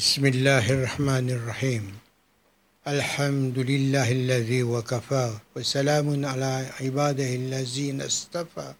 [0.00, 1.84] بسم الله الرحمن الرحيم.
[2.88, 8.74] الحمد لله الذي وكفى وسلام على عباده الذين اصطفى.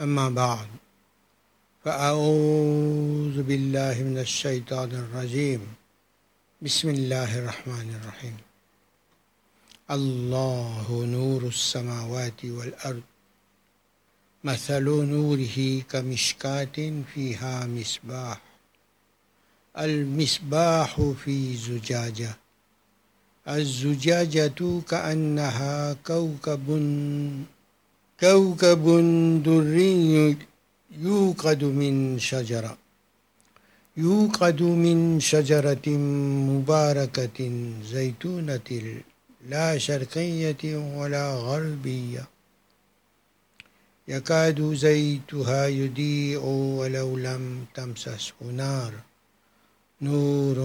[0.00, 0.68] أما بعد
[1.84, 5.60] فأعوذ بالله من الشيطان الرجيم.
[6.62, 8.36] بسم الله الرحمن الرحيم.
[9.96, 13.06] الله نور السماوات والأرض.
[14.44, 15.58] مثل نوره
[15.88, 16.76] كمشكاة
[17.14, 18.43] فيها مصباح.
[19.78, 22.36] المصباح في زجاجة.
[23.48, 26.66] الزجاجة كأنها كوكب
[28.20, 28.84] كوكب
[29.44, 30.36] دري
[30.98, 32.78] يوقد من شجرة.
[33.96, 35.88] يوقد من شجرة
[36.50, 37.38] مباركة
[37.84, 38.70] زيتونة
[39.48, 42.28] لا شرقية ولا غربية.
[44.08, 46.44] يكاد زيتها يضيء
[46.78, 48.92] ولو لم تمسسه نار.
[50.02, 50.58] نور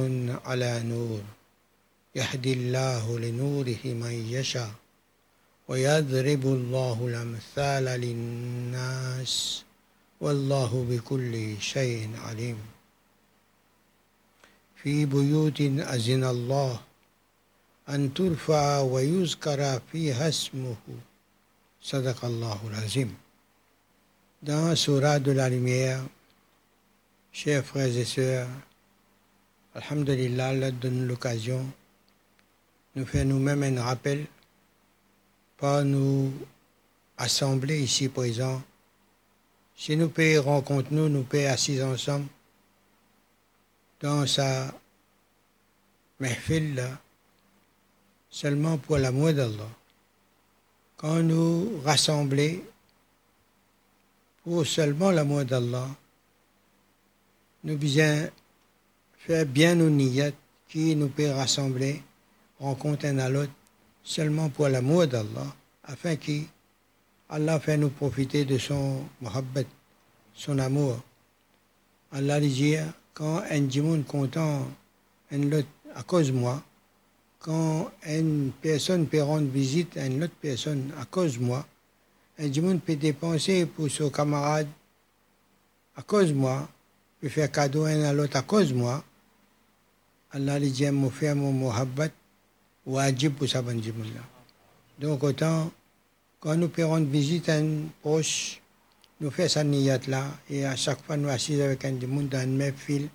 [0.45, 1.21] على نور.
[2.15, 4.71] يهدي الله لنوره من يشاء
[5.67, 9.63] ويضرب الله الأمثال للناس
[10.21, 12.57] والله بكل شيء عليم.
[14.83, 16.79] في بيوت أذن الله
[17.89, 20.75] أن ترفع ويذكر فيها اسمه.
[21.81, 23.15] صدق الله العظيم.
[24.41, 26.03] Dans Surah de la Lumière,
[27.31, 28.47] chers frères et sœurs,
[29.75, 31.63] Alhamdulillah, Allah donne l'occasion,
[32.95, 34.25] nous fait nous-mêmes un rappel,
[35.57, 36.33] pas nous
[37.17, 38.63] assembler ici présents.
[39.75, 42.25] Si nous pouvons rencontrer nous, nous pouvons assis ensemble
[44.01, 44.73] dans sa
[46.19, 46.83] mahfil
[48.31, 49.69] seulement pour l'amour d'Allah.
[50.97, 52.63] Quand nous rassembler
[54.43, 55.87] pour seulement l'amour d'Allah,
[57.63, 58.29] nous besoin
[59.29, 60.31] faire bien nos niyyat
[60.67, 62.01] qui nous peut rassembler,
[62.59, 63.51] rencontrer un à l'autre,
[64.01, 69.67] seulement pour l'amour d'Allah, afin qu'Allah fait nous profiter de son muhabbat,
[70.33, 70.99] son amour.
[72.11, 72.77] Allah dit,
[73.13, 74.67] quand un djimoun content
[75.31, 76.63] un l'autre à cause de moi,
[77.37, 81.67] quand une personne peut rendre visite à une autre personne à cause de moi,
[82.39, 84.67] un djimoun peut dépenser pour son camarade
[85.95, 86.67] à cause de moi,
[87.21, 89.03] peut faire cadeau un à l'autre à cause de moi,
[90.31, 90.59] Allah
[90.91, 92.11] mon frère, mon muhabbat,
[92.85, 93.63] wajib pour sa.
[94.99, 95.71] Donc autant,
[96.39, 98.61] quand nous pouvons rendre visite à un proche,
[99.19, 102.47] nous faisons sa niyat là, et à chaque fois nous assis avec un djimoun dans
[102.47, 103.09] le même fil,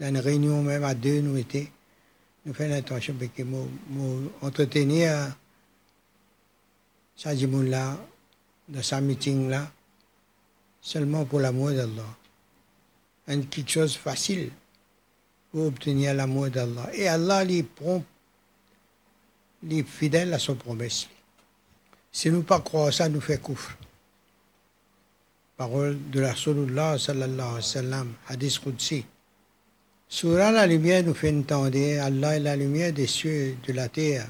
[0.00, 1.66] dans une réunion même à deux, nous étions,
[2.46, 3.28] nous faisons l'intention de
[3.90, 5.36] nous entretenir
[7.14, 7.98] sa là,
[8.68, 9.70] dans sa meeting là,
[10.80, 12.16] seulement pour l'amour d'Allah.
[13.26, 14.50] C'est quelque chose de facile
[15.50, 16.90] pour obtenir l'amour d'Allah.
[16.94, 18.04] Et Allah les prompt,
[19.62, 21.08] les fidèles à son promesse.
[22.12, 23.76] Si nous ne pas croire ça, nous fait coufre.
[25.56, 29.04] Parole de la Rasulullah sallallahu alayhi wa sallam, hadith Qudsi.
[30.08, 34.26] Surah la lumière nous fait entendre Allah est la lumière des cieux de la terre.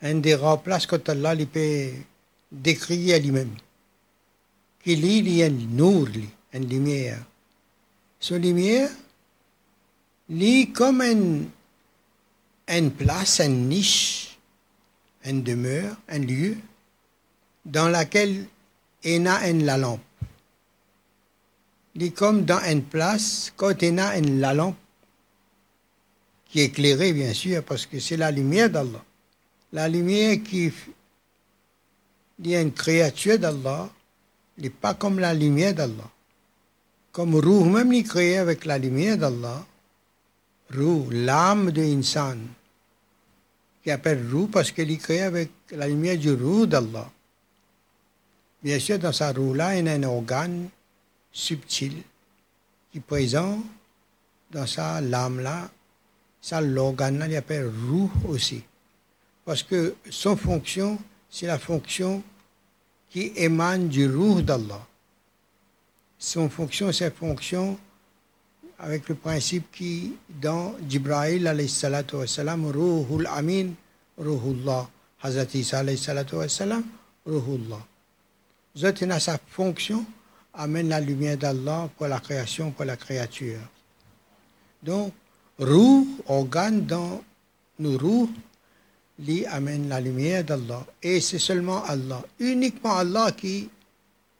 [0.00, 1.90] Un des rares places que Allah peut
[2.50, 3.54] décrire lui-même.
[4.82, 6.08] Qu'il y a une nour,
[6.54, 7.18] une lumière.
[8.20, 8.90] Cette lumière,
[10.28, 14.36] lit comme une, place, une niche,
[15.24, 16.58] une demeure, un lieu,
[17.64, 18.44] dans laquelle
[19.04, 20.02] il y a une la lampe.
[21.94, 24.76] Lit comme dans une place, quand il y a une la lampe,
[26.44, 29.02] qui est éclairée bien sûr, parce que c'est la lumière d'Allah.
[29.72, 30.66] La lumière qui
[32.44, 33.88] est une créature d'Allah,
[34.58, 36.10] n'est pas comme la lumière d'Allah.
[37.20, 39.62] Comme Ruh même est créé avec la lumière d'Allah,
[40.70, 42.38] Ruh, l'âme de l'insan,
[43.84, 47.10] qui appelle Ruh parce qu'elle est créée avec la lumière du Ruh d'Allah.
[48.62, 50.70] Bien sûr, dans sa Ruh-là, il y a un organe
[51.30, 51.92] subtil
[52.90, 53.62] qui est présent
[54.50, 55.68] dans sa lame-là.
[56.40, 58.62] Ça, l'organe-là, il appelle Ruh aussi.
[59.44, 60.98] Parce que son fonction,
[61.28, 62.22] c'est la fonction
[63.10, 64.86] qui émane du Ruh d'Allah.
[66.22, 67.78] Son fonction, c'est fonction
[68.78, 73.70] avec le principe qui, dans Jibra'il alayhi salatu wa salam, Ruhul Amin,
[74.18, 74.86] Ruhullah.
[75.22, 76.84] Hazrat Isa alayhi salatu wa salam,
[77.24, 77.80] Ruhullah.
[78.76, 80.04] Zot, sa fonction,
[80.52, 83.60] amène la lumière d'Allah pour la création, pour la créature.
[84.82, 85.14] Donc,
[85.58, 87.24] Ruh, organe dans
[87.78, 88.30] nos roues,
[89.18, 90.84] lui amène la lumière d'Allah.
[91.02, 93.70] Et c'est seulement Allah, uniquement Allah qui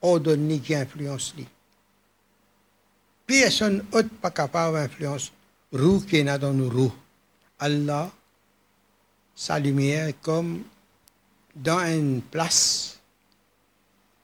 [0.03, 1.47] ordonne, qui influence lui.
[3.31, 5.31] Personne autre pas capable d'influencer
[5.73, 6.93] roue qui est dans nos roues.
[7.61, 8.11] Allah,
[9.37, 10.65] sa lumière comme
[11.55, 12.99] dans une place,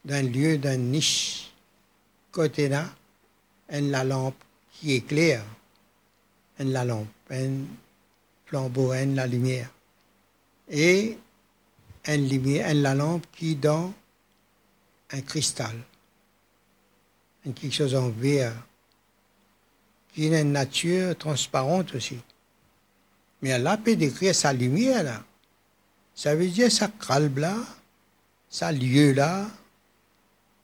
[0.05, 1.53] d'un lieu, d'une niche,
[2.33, 2.87] côté là,
[3.71, 4.43] une la lampe
[4.73, 5.45] qui éclaire,
[6.59, 7.65] une la lampe, un
[8.47, 9.71] flambeau, une la lumière.
[10.69, 11.17] Et
[12.07, 13.93] une lumière, une la lampe qui dans
[15.13, 15.77] un cristal,
[17.45, 18.55] quelque chose en verre,
[20.17, 22.17] qui a une nature transparente aussi.
[23.43, 25.23] Mais Allah peut décrire sa lumière là.
[26.15, 27.55] Ça veut dire sa calme là,
[28.49, 29.47] sa lieu là,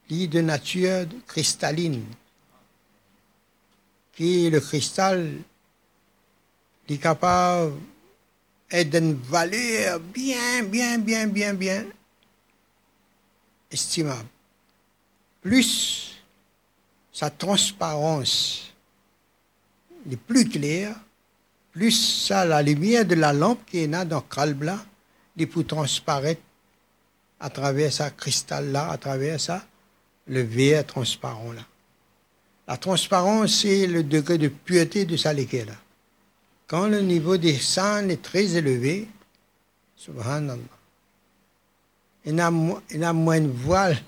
[0.08, 2.02] lit de nature cristalline,
[4.14, 5.30] qui le cristal
[6.88, 7.74] est capable
[8.70, 11.84] d'une valeur bien, bien, bien, bien, bien
[13.70, 14.28] estimable.
[15.42, 16.22] Plus
[17.12, 18.71] sa transparence
[20.10, 20.96] est plus claire,
[21.72, 24.78] plus la lumière de la lampe qui est là dans le blanc,
[25.36, 26.42] il peut transparaître
[27.40, 29.64] à travers ça cristal là, à travers ça,
[30.26, 31.62] le verre transparent là.
[32.68, 35.74] La transparence, c'est le degré de pureté de sa liquide là.
[36.68, 39.08] Quand le niveau des sangs est très élevé,
[39.96, 40.62] subhanallah,
[42.24, 42.52] il y a,
[42.90, 44.00] il a moins de voile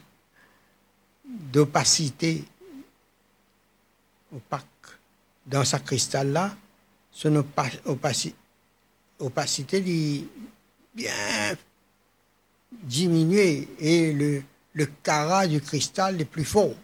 [1.24, 2.44] d'opacité
[4.34, 4.73] opaque
[5.46, 6.54] dans sa cristal là,
[7.10, 7.36] son
[7.84, 8.34] opacité,
[9.18, 9.80] opacité
[10.94, 11.12] bien
[12.82, 14.42] diminuée et le,
[15.02, 16.74] carat du cristal est plus fort.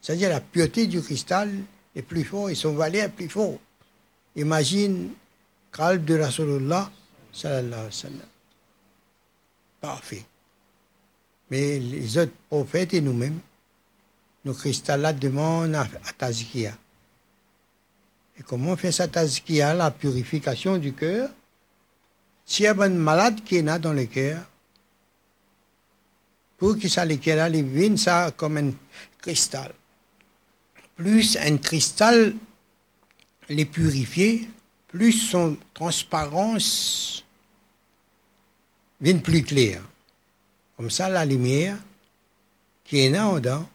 [0.00, 1.50] C'est-à-dire la pureté du cristal
[1.94, 3.58] est plus fort et son valet est plus fort.
[4.36, 5.10] Imagine
[5.72, 6.90] calme de Rasulullah
[7.32, 8.26] sallallahu alayhi wa.
[9.80, 10.24] Parfait.
[11.50, 13.38] Mais les autres prophètes et nous-mêmes,
[14.44, 16.76] nos cristals demandent à, à Tazkiya.
[18.38, 21.30] Et comment on fait cette tazkiya, la purification du cœur
[22.46, 24.42] S'il y a un malade qui est là dans le cœur,
[26.56, 28.72] pour que ça, le il vienne ça comme un
[29.20, 29.72] cristal.
[30.96, 32.34] Plus un cristal
[33.48, 34.48] les purifié,
[34.88, 37.24] plus son transparence
[39.00, 39.82] vient plus claire.
[40.76, 41.76] Comme ça, la lumière
[42.84, 43.68] qui est là dedans,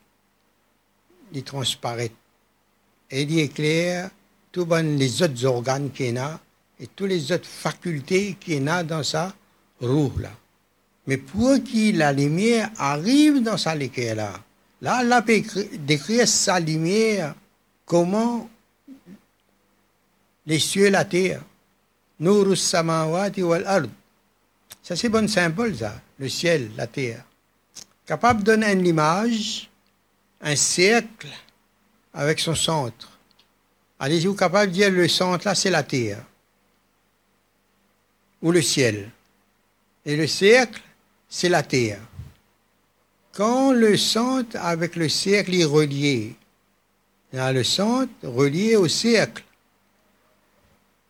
[1.32, 2.12] il transparaît.
[3.10, 4.10] Et il éclaire
[4.54, 6.40] tous les autres organes qu'il a
[6.80, 9.34] et toutes les autres facultés qu'il a dans sa
[9.82, 10.14] roue.
[11.08, 14.34] Mais pour que la lumière arrive dans sa liqueur là,
[14.80, 15.42] là, Allah peut
[15.80, 17.34] décrire sa lumière,
[17.86, 18.48] comment
[20.46, 21.42] les cieux et la terre,
[22.20, 23.88] Nurus samawati wal ard.
[24.84, 27.24] Ça c'est bon symbole ça, le ciel, la terre.
[28.06, 29.70] Capable de donner une image,
[30.42, 31.30] un cercle
[32.14, 33.13] avec son centre.
[34.04, 36.22] Allez-vous capable de dire le centre là, c'est la terre
[38.42, 39.10] ou le ciel.
[40.06, 40.82] Et le cercle,
[41.30, 42.02] c'est la terre.
[43.32, 46.36] Quand le centre avec le cercle est relié,
[47.32, 49.42] a le centre relié au cercle.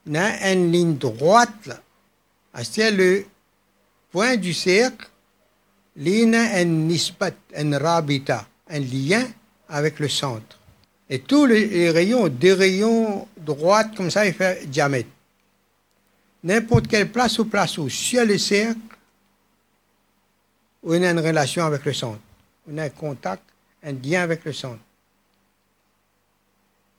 [0.05, 1.81] Il y a une ligne droite là.
[2.61, 3.25] C'est-à-dire le
[4.11, 5.09] point du cercle,
[5.97, 9.27] a un nisbat, un rabita, un lien
[9.67, 10.59] avec le centre.
[11.13, 15.09] Et tous les, rayons, des rayons droites comme ça, ils font diamètre.
[16.43, 18.79] N'importe quelle place ou place où, sur le cercle,
[20.83, 22.19] y a une relation avec le centre.
[22.67, 23.43] On a un contact,
[23.83, 24.79] un lien avec le centre.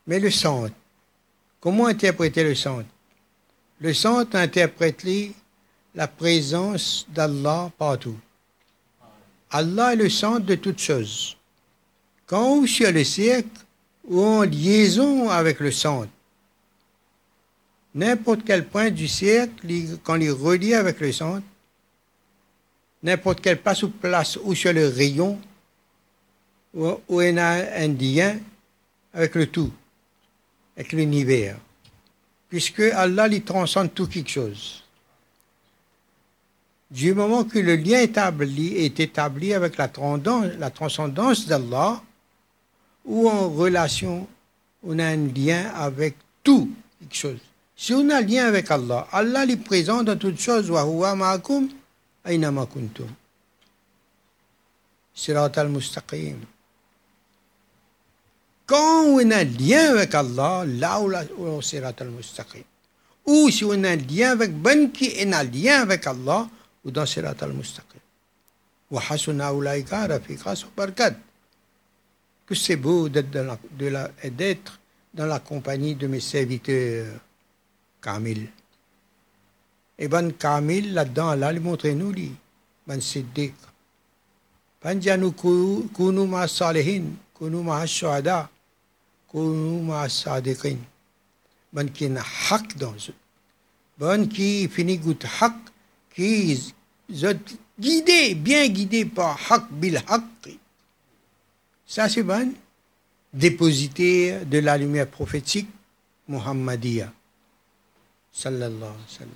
[0.07, 0.77] Mais le centre,
[1.59, 2.87] comment interpréter le centre?
[3.81, 5.05] Le centre interprète
[5.93, 8.17] la présence d'Allah partout.
[9.51, 11.37] Allah est le centre de toutes choses.
[12.27, 13.64] Quand sur le cercle,
[14.11, 16.11] en liaison avec le centre.
[17.95, 19.67] N'importe quel point du cercle,
[20.03, 21.47] quand il est relié avec le centre,
[23.03, 25.39] n'importe quelle place ou place ou sur le rayon,
[26.77, 28.39] a un lien
[29.13, 29.73] avec le tout,
[30.77, 31.57] avec l'univers.
[32.49, 34.83] Puisque Allah il transcende tout quelque chose.
[36.91, 39.89] Du moment que le lien établi, est établi avec la
[40.71, 42.03] transcendance d'Allah,
[43.05, 44.27] ou en relation,
[44.83, 46.71] on a un lien avec tout,
[47.01, 47.39] quelque chose.
[47.77, 50.69] Si on a un lien avec Allah, Allah est présent dans toutes choses.
[58.67, 61.01] Quand on a un lien avec Allah, là
[61.39, 62.63] on sirat al-mustaqim.
[63.27, 66.49] Ou si on a un lien avec Ben qui est un lien avec Allah,
[66.85, 68.01] ou dans sirat al-mustaqim.
[68.91, 71.15] Wa hasuna ulaika rafiqa barakat
[72.47, 73.31] que c'est beau d'être
[75.15, 77.07] dans la compagnie de mes serviteurs
[78.01, 78.49] Kamil.
[79.99, 82.33] Et ben Kamil, là-dedans, Allah, lui montre nous, lui,
[82.87, 83.55] ben Siddiq.
[85.01, 88.51] Janou Kounou Ma Salihin, Kounou Ma Shuhada,
[89.29, 90.77] Kounou Ma Sadiqin.
[91.73, 93.15] Ben qui n'a haq dans eux.
[93.99, 95.55] Ben qui finit goût haq,
[96.15, 97.37] qui est
[97.81, 100.23] guidé, bien guidé par haq bil haq.
[101.87, 102.53] Ça, c'est ben
[103.33, 105.69] dépositaire de la lumière prophétique
[106.29, 107.13] Muhammadiyah.
[108.33, 109.31] Sallallahu sallam.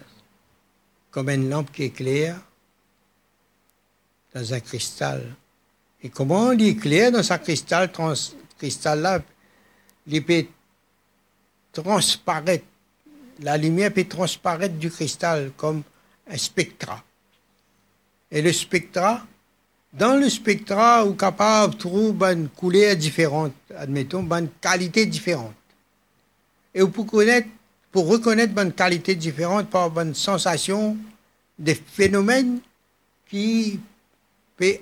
[1.10, 2.40] Comme une lampe qui éclaire
[4.34, 5.34] dans un cristal.
[6.02, 8.14] Et comment on éclaire dans un cristal, trans,
[8.56, 9.20] cristal-là,
[10.06, 10.46] il peut
[11.72, 12.64] transparaître,
[13.40, 15.82] la lumière peut transparaître du cristal comme
[16.28, 17.02] un spectra.
[18.30, 19.26] Et le spectra,
[19.92, 25.54] dans le spectra, est capable de trouver une couleur différente, admettons, une qualité différente.
[26.74, 27.48] Et pour connaître,
[27.90, 30.96] pour reconnaître une qualité différente par une sensation
[31.58, 32.60] des phénomènes
[33.28, 33.80] qui
[34.56, 34.80] peuvent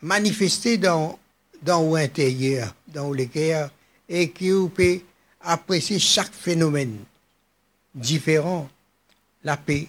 [0.00, 1.18] manifester dans,
[1.62, 3.70] dans l'intérieur, dans cœur,
[4.08, 5.00] et qui peut
[5.40, 6.96] apprécier chaque phénomène
[7.94, 8.68] différent,
[9.42, 9.88] la paix.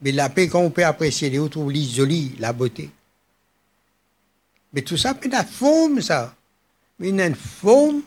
[0.00, 2.90] Mais la paix, quand on peut apprécier les autres, on jolie, la beauté.
[4.72, 6.34] Mais tout ça, c'est la forme, ça.
[6.98, 8.02] Mais une forme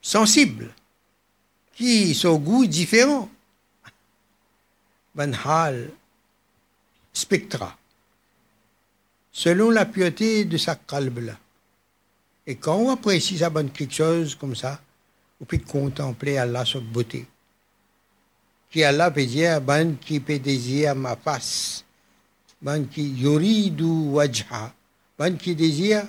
[0.00, 0.70] sensible,
[1.74, 3.28] qui son goût différent.
[5.14, 5.90] Ben hal,
[7.12, 7.76] spectra,
[9.32, 11.34] selon la pureté de sa calbe
[12.46, 14.80] Et quand on apprécie ça, ben quelque chose comme ça,
[15.40, 17.26] on peut contempler Allah sa beauté.
[18.70, 21.84] Qui Allah peut dire, ben qui peut désirer ma face,
[22.60, 24.72] ben qui yuridu wajha,
[25.38, 26.04] qui désire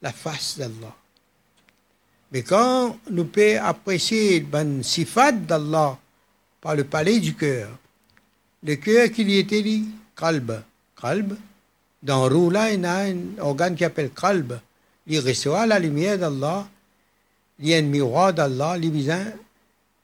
[0.00, 0.94] la face d'Allah.
[2.30, 5.98] Mais quand nous pouvons apprécier ben sifat d'Allah
[6.60, 7.68] par le palais du cœur,
[8.62, 10.62] le cœur qui lui était dit, kalb,
[11.00, 11.36] kalb,
[12.02, 14.60] dans Roula, il y a un organe qui s'appelle kalb,
[15.06, 16.68] il reçoit la lumière d'Allah,
[17.58, 19.34] il y a un miroir d'Allah, il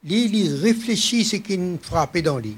[0.07, 2.57] il réfléchit ce qui frappait dans lui.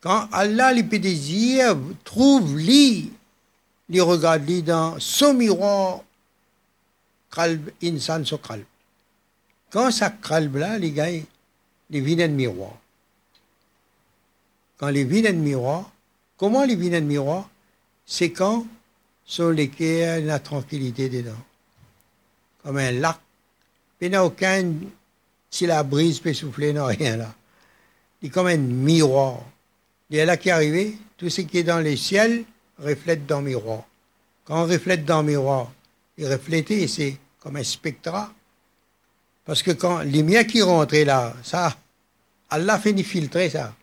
[0.00, 3.12] Quand Allah peut désir, trouve lui
[3.90, 6.02] il regarde lui dans son miroir,
[7.30, 8.64] kalb, insan, kalb.
[9.70, 11.08] Quand ça kalb là, les gars,
[11.90, 12.76] les vilains miroir.
[14.78, 15.90] Quand les vilains miroir,
[16.36, 17.50] comment les vilains miroir?
[18.06, 18.66] C'est quand
[19.24, 21.42] sur lesquels la tranquillité dedans.
[22.62, 23.18] Comme un lac.
[24.00, 24.72] Il n'y a aucun,
[25.50, 27.34] si la brise peut souffler, non, rien là.
[28.22, 29.40] C'est comme un miroir.
[30.10, 32.44] Il y a là qui est arrivé, tout ce qui est dans les ciels,
[32.80, 33.84] reflète dans le miroir.
[34.44, 35.70] Quand on reflète dans le miroir,
[36.18, 38.32] il reflète, c'est comme un spectra.
[39.44, 41.76] Parce que quand lumière qui rentrent là, ça,
[42.48, 43.74] Allah finit filtrer ça.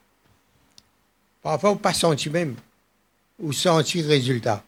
[1.42, 2.56] Parfois, on pas senti même,
[3.40, 4.64] ou senti résultat.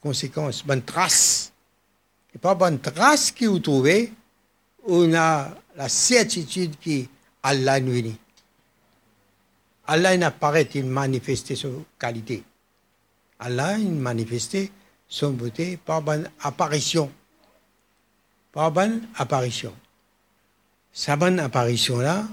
[0.00, 1.52] Conséquence, bonne trace.
[2.34, 4.12] Et pas bonne trace qui vous trouvez,
[4.86, 7.08] on a la certitude qui
[7.42, 8.12] Allah nous
[9.86, 12.42] Allah n'apparaît, il manifeste sa qualité.
[13.38, 14.70] Allah, il manifesté
[15.08, 17.10] son beauté par bonne apparition.
[18.52, 19.74] Par bonne apparition.
[20.92, 22.26] Sa bonne apparition-là,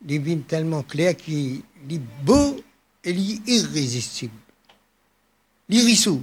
[0.00, 2.56] devient tellement clair qu'il est beau
[3.02, 4.34] et irrésistible.
[5.68, 6.22] L'irissou.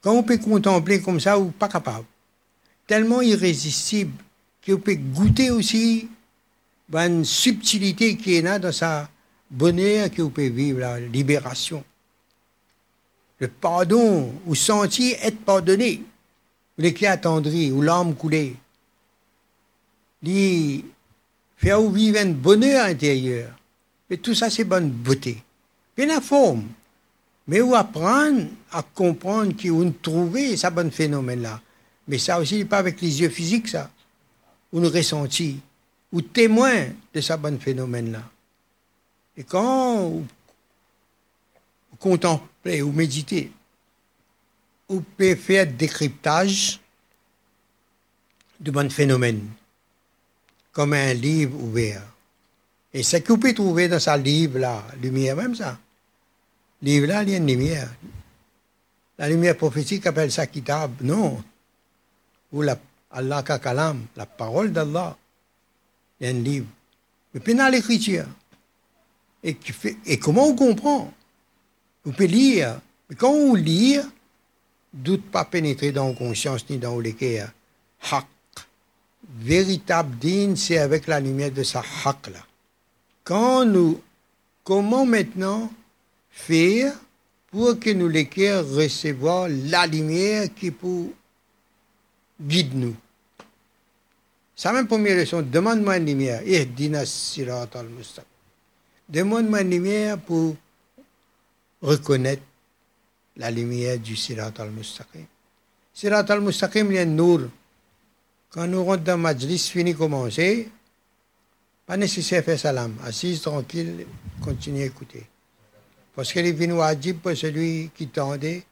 [0.00, 2.06] Quand on peut contempler comme ça, ou pas capable.
[2.86, 4.12] Tellement irrésistible
[4.64, 6.08] qu'on peut goûter aussi
[6.92, 9.08] une subtilité qui est là dans sa
[9.50, 11.84] bonheur qu'on peut vivre, la libération
[13.38, 16.02] le pardon, ou sentir être pardonné,
[16.76, 18.56] ou les cœurs attendris, ou l'âme coulée.
[20.22, 20.84] Il
[21.56, 23.50] faire vivre un bonheur intérieur.
[24.10, 25.42] Et tout ça, c'est bonne beauté.
[25.94, 26.66] Puis la forme.
[27.46, 31.60] Mais où apprendre à comprendre qu'on trouver ça bon phénomène-là.
[32.06, 33.90] Mais ça aussi, pas avec les yeux physiques, ça.
[34.72, 35.58] Ou nous ressenti,
[36.12, 38.22] ou témoin de ça bon phénomène-là.
[39.36, 40.22] Et quand
[42.68, 43.52] contempler ou méditer,
[44.88, 46.80] ou peut faire décryptage
[48.60, 49.48] de bons phénomènes,
[50.72, 52.02] comme un livre ouvert.
[52.92, 55.78] Et ce que vous pouvez trouver dans ce livre-là, lumière même ça,
[56.82, 57.90] livre-là, il y a une lumière.
[59.18, 61.42] La lumière prophétique appelle ça kitab, non.
[62.52, 62.78] Ou la
[63.10, 65.16] Allah kalam, la parole d'Allah.
[66.20, 66.66] Il y a un livre.
[67.32, 68.26] Mais puis dans l'écriture.
[69.42, 69.56] Et,
[70.06, 71.12] et comment on comprend?
[72.08, 74.02] Vous pouvez lire, mais quand vous lire,
[74.94, 77.50] doute pas pénétrer dans la conscience ni dans le cœur.
[78.10, 78.24] Hak.
[79.40, 82.40] véritable digne, c'est avec la lumière de sa haq là.
[83.24, 84.00] Quand nous,
[84.64, 85.70] comment maintenant
[86.30, 86.94] faire
[87.50, 91.10] pour que nous les recevoir la lumière qui pour
[92.40, 92.96] guide nous?
[94.56, 95.42] C'est même première leçon.
[95.42, 96.40] Demande-moi une lumière.
[99.10, 100.56] Demande-moi une lumière pour
[101.82, 102.42] reconnaître
[103.36, 105.26] la lumière du Sirat al-Mustaqim.
[105.94, 107.48] Sirat al-Mustaqim, il y a.
[108.50, 110.70] Quand nous rentrons dans Majlis, fini commencer,
[111.86, 112.96] pas nécessaire faire salam.
[113.04, 114.06] Assise tranquille,
[114.42, 115.26] continuez à écouter.
[116.14, 118.64] Parce qu'elle est venue wajib pour celui qui tendait,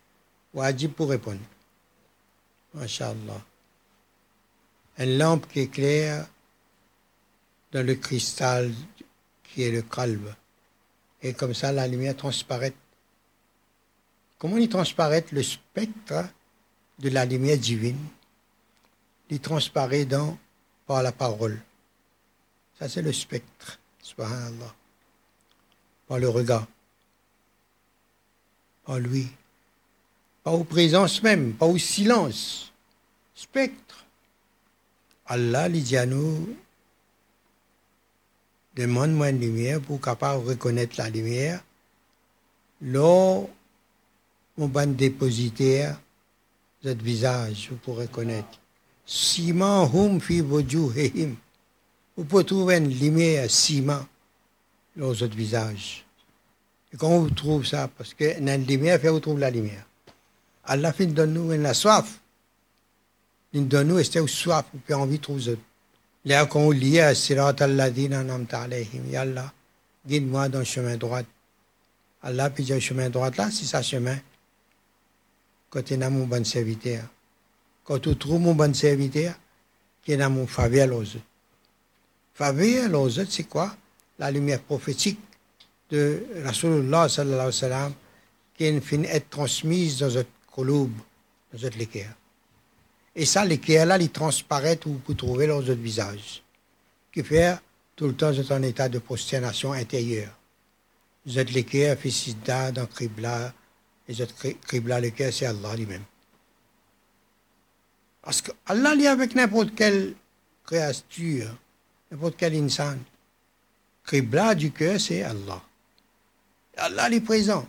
[0.53, 1.41] wajib pour répondre.
[2.75, 3.43] Masha'Allah.
[4.99, 6.27] Une lampe qui éclaire
[7.73, 8.73] dans le cristal
[9.45, 10.35] qui est le calme.
[11.23, 12.75] Et comme ça, la lumière transparaît.
[14.39, 16.25] Comment il transparaît le spectre
[16.99, 17.99] de la lumière divine?
[19.31, 20.39] Il transparaît dans,
[20.87, 21.61] par la parole.
[22.79, 24.75] Ça, c'est le spectre, subhanallah.
[26.07, 26.67] Par le regard
[28.87, 29.29] en lui.
[30.43, 32.73] Pas aux présences même, pas au silence.
[33.35, 34.05] Spectre.
[35.27, 36.57] Allah, il dit à nous,
[38.77, 41.63] demande-moi une lumière pour capable reconnaître la lumière.
[42.81, 43.43] Là,
[44.57, 46.01] mon ban dépositaire,
[46.83, 48.61] votre visage, vous pourrez reconnaître.
[49.05, 51.37] Sima hum fi him.
[52.17, 54.07] Vous pouvez trouver une lumière, ciment,
[54.97, 56.05] dans votre visage.
[56.93, 59.85] Et comment vous trouvez ça Parce que dans la lumière, vous trouvez la lumière.
[60.65, 62.21] Allah fin donne nous la soif.
[63.53, 65.59] Il donne nous une soif, vous avez envie de trouver.
[66.25, 69.53] Là, quand on lit à Sirat al-Ladina namta alayhim, Ya Allah,
[70.07, 71.21] guide-moi dans le chemin droit.
[72.23, 74.19] Allah, puis le chemin droit là, c'est ça chemin.
[75.75, 77.05] Mon bon serviteur.
[77.85, 79.35] Quand tu trouves mon bon serviteur,
[80.03, 81.21] qui est dans mon faveur aux autres.
[82.35, 83.77] Faveur aux autres, c'est quoi?
[84.19, 85.19] La lumière prophétique
[85.91, 87.93] de Rasulullah sallallahu alayhi
[88.57, 90.91] qui finit être transmise dans notre kouloub,
[91.53, 92.15] dans notre l'équerre.
[93.15, 96.43] Et ça, l'équerre-là, il transparaît où vous trouvez dans votre visage.
[97.13, 97.57] Qui fait
[97.95, 100.33] tout le temps, vous êtes en état de prosternation intérieure.
[101.25, 103.53] Vous êtes l'équerre, fils dans Kribla,
[104.23, 106.05] êtes Kribla, l'équerre, c'est Allah lui-même.
[108.23, 110.15] Parce que Allah est avec n'importe quelle
[110.65, 111.57] créature,
[112.11, 112.99] n'importe quel insan.
[114.05, 115.63] Kribla du cœur, c'est Allah.
[116.77, 117.67] Allah est présent.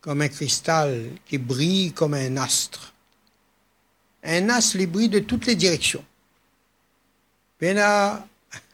[0.00, 2.94] Comme un cristal qui brille comme un astre.
[4.22, 6.04] Un astre qui brille de toutes les directions.
[7.58, 7.82] Peine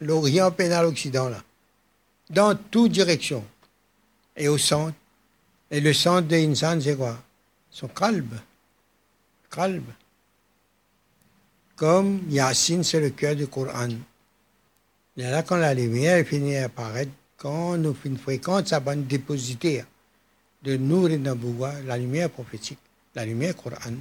[0.01, 1.43] l'Orient, à l'Occident, là.
[2.31, 3.45] Dans toutes directions.
[4.37, 4.95] Et au centre.
[5.71, 7.19] Et le centre de l'insan, c'est quoi?
[7.71, 8.41] Son calme.
[9.51, 9.93] Calme.
[11.75, 13.89] Comme Yassine, c'est le cœur du Coran.
[15.17, 19.87] Et là, quand la lumière finit à apparaître, quand nous fréquentons sa bande dépositaire
[20.63, 22.79] de Nour et la lumière prophétique,
[23.15, 23.95] la lumière Coran,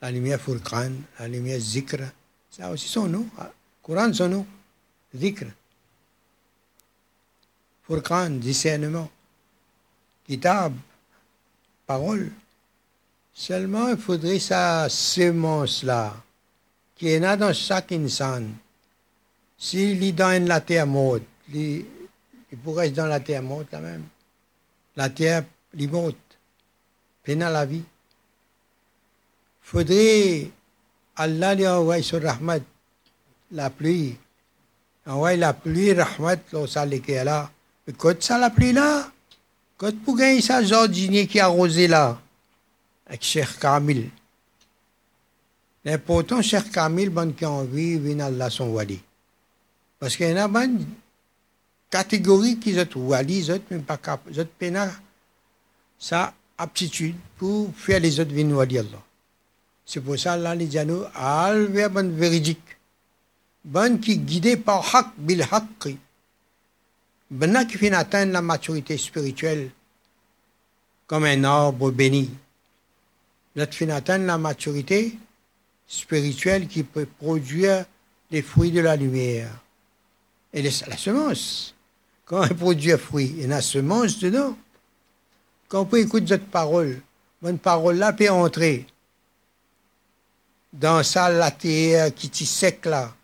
[0.00, 2.02] la lumière Furqan, la lumière Zikr,
[2.50, 3.26] ça aussi son nom.
[3.82, 4.46] Coran, son nom.
[5.14, 5.46] Zikr.
[7.86, 9.10] Furqan, discernement?
[10.26, 10.74] Kitab,
[11.86, 12.30] parole.
[13.32, 16.14] Seulement, il faudrait sa sémence-là,
[16.96, 18.44] qui est là dans chaque insan
[19.58, 21.22] s'il est dans la terre morte,
[21.52, 21.84] il,
[22.62, 24.04] pourrait être dans la terre morte là même.
[24.96, 25.44] La terre,
[25.78, 26.16] est morte.
[27.28, 27.82] À la vie.
[29.60, 30.50] Faudrait,
[31.16, 32.60] Allah lui envoie sur Rahmat,
[33.50, 34.16] la pluie.
[35.06, 37.50] Envoie la pluie, Rahmat, là.
[37.86, 39.10] Mais quand ça, la pluie là,
[39.76, 42.18] quand pour gagner ça, jardinier qui a arrosé là,
[43.06, 44.10] avec Cheikh Kamil.
[45.84, 49.00] L'important, Cheikh Kamil, bon qui a envie, vient son wali.
[49.98, 50.86] Parce qu'il y a une
[51.90, 54.90] catégorie qui est wali, mais pas capable, zot pena
[55.98, 59.02] sa aptitude pour faire les autres venir wali Allah.
[59.84, 62.76] C'est pour ça là les dianos al bon véridique.
[63.64, 65.96] Bon qui guidé par haq bil haqq.
[67.30, 69.70] Ben qui finit atteindre la maturité spirituelle
[71.06, 72.30] comme un arbre béni.
[73.56, 75.18] Notre finit atteindre la maturité
[75.88, 77.84] spirituelle qui peut produire
[78.30, 79.50] les fruits de la lumière
[80.52, 81.74] et la semence.
[82.24, 84.56] Quand un produit a fruit, il y a la semence dedans.
[85.68, 87.00] Quand on peut écouter cette parole,
[87.42, 88.86] bonne parole là peut entrer
[90.72, 93.14] dans ça la terre qui est sec là.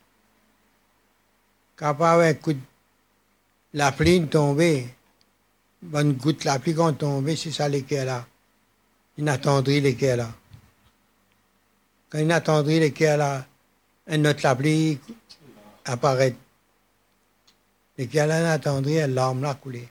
[1.76, 2.58] Quand un coup de
[3.74, 4.88] la pluie tomber,
[5.80, 8.26] bonne goutte la pluie quand tomber, c'est ça lesquels là?
[9.18, 10.32] Inattendri lesquels là?
[12.10, 13.46] Quand une attendrie, lesquels a
[14.06, 14.98] un autre l'appli
[15.86, 16.36] apparaît.
[17.96, 19.88] Lesquels a une attendrie, elle l'arme là coulé.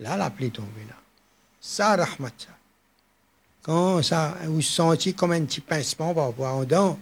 [0.00, 0.96] Là, la pluie tombée là.
[1.60, 2.32] Ça, rahmat.
[3.62, 6.98] Quand ça, vous sentez comme un petit pincement par rapport au dents,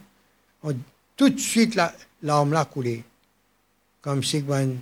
[1.16, 1.80] tout de suite,
[2.22, 3.02] l'arme là coulé.
[4.02, 4.78] Comme si, ben,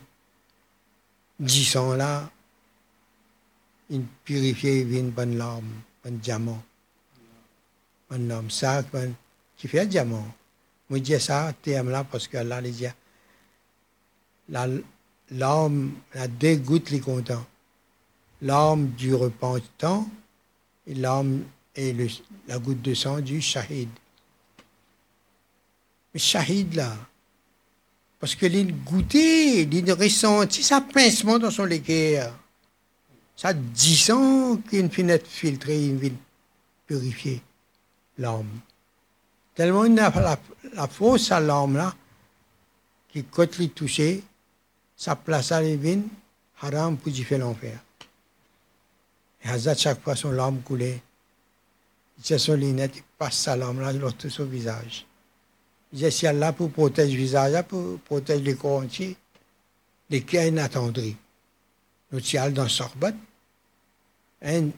[1.41, 2.31] 10 ans là,
[3.91, 5.71] une purifiée, une bonne larme,
[6.05, 6.63] un diamant.
[8.11, 8.83] Un larme, ça,
[9.57, 10.27] qui fait un diamant.
[10.91, 12.87] Je dis ça, terme là, parce que là, les dit,
[14.49, 17.47] l'âme, la dégoûte les contents
[18.43, 20.09] l'âme du repentant
[20.87, 21.95] et l'âme et
[22.47, 23.89] la goutte de sang du shahid.
[26.13, 26.97] Mais shahid là,
[28.21, 32.27] parce que l'île goûté, l'île ressenti, ça pincement dans son léguer.
[33.37, 34.05] Ça dit
[34.69, 36.17] qu'une fenêtre filtrée, une ville
[36.87, 37.41] purifiée,
[38.19, 38.61] l'âme.
[39.55, 40.39] Tellement il a la,
[40.75, 41.95] la fausse à l'âme là,
[43.09, 44.23] qui côte les toucher,
[44.97, 46.09] ça place à les vines,
[46.61, 47.79] haram pour y faire l'enfer.
[49.45, 51.01] Et Hazrat, chaque fois, son larme coulait.
[52.19, 55.07] Il tient son lunette, il passe sa larme là, l'autre son visage.
[56.25, 59.17] Allah pour protéger le visage, pour protéger les corps entiers,
[60.11, 61.17] les cœurs inattendris.
[62.13, 63.19] Nous sommes dans Sorbonne.
[64.43, 64.69] Un,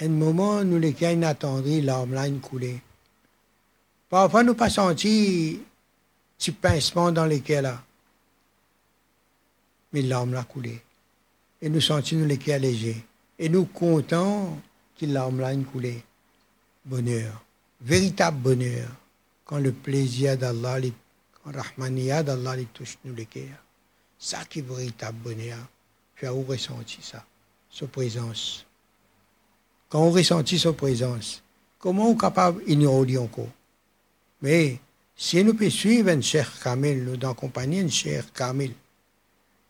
[0.00, 2.80] un moment, nous, les cœurs inattendris, larme là, une coulée.
[4.08, 5.60] Parfois, nous pas senti
[6.38, 7.82] petit pincement dans les cœurs là.
[9.92, 10.80] Mais l'arme là coulé.
[11.60, 13.04] Et nous sentions les cœurs légers.
[13.38, 14.58] Et nous comptons
[14.96, 16.02] qu'il a une coulé.
[16.84, 17.42] Bonheur.
[17.80, 18.88] Véritable bonheur.
[19.48, 20.76] Quand le plaisir d'Allah,
[21.42, 23.26] quand Rahmaniya d'Allah les touche nous les.
[24.18, 25.56] Ça qui est véritable bonheur.
[26.16, 27.24] Tu as où ressenti ça,
[27.70, 28.66] sa présence.
[29.88, 31.42] Quand on ressentit sa présence,
[31.78, 33.48] comment on est capable d'ignorer encore?
[34.42, 34.80] Mais
[35.16, 38.74] si nous pouvons suivre un cher Kamil, nous d'accompagner un cher Kamil,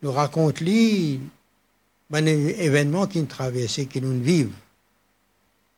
[0.01, 1.21] nous raconte lui
[2.11, 4.51] un événement qui nous traversait, qui nous vivent,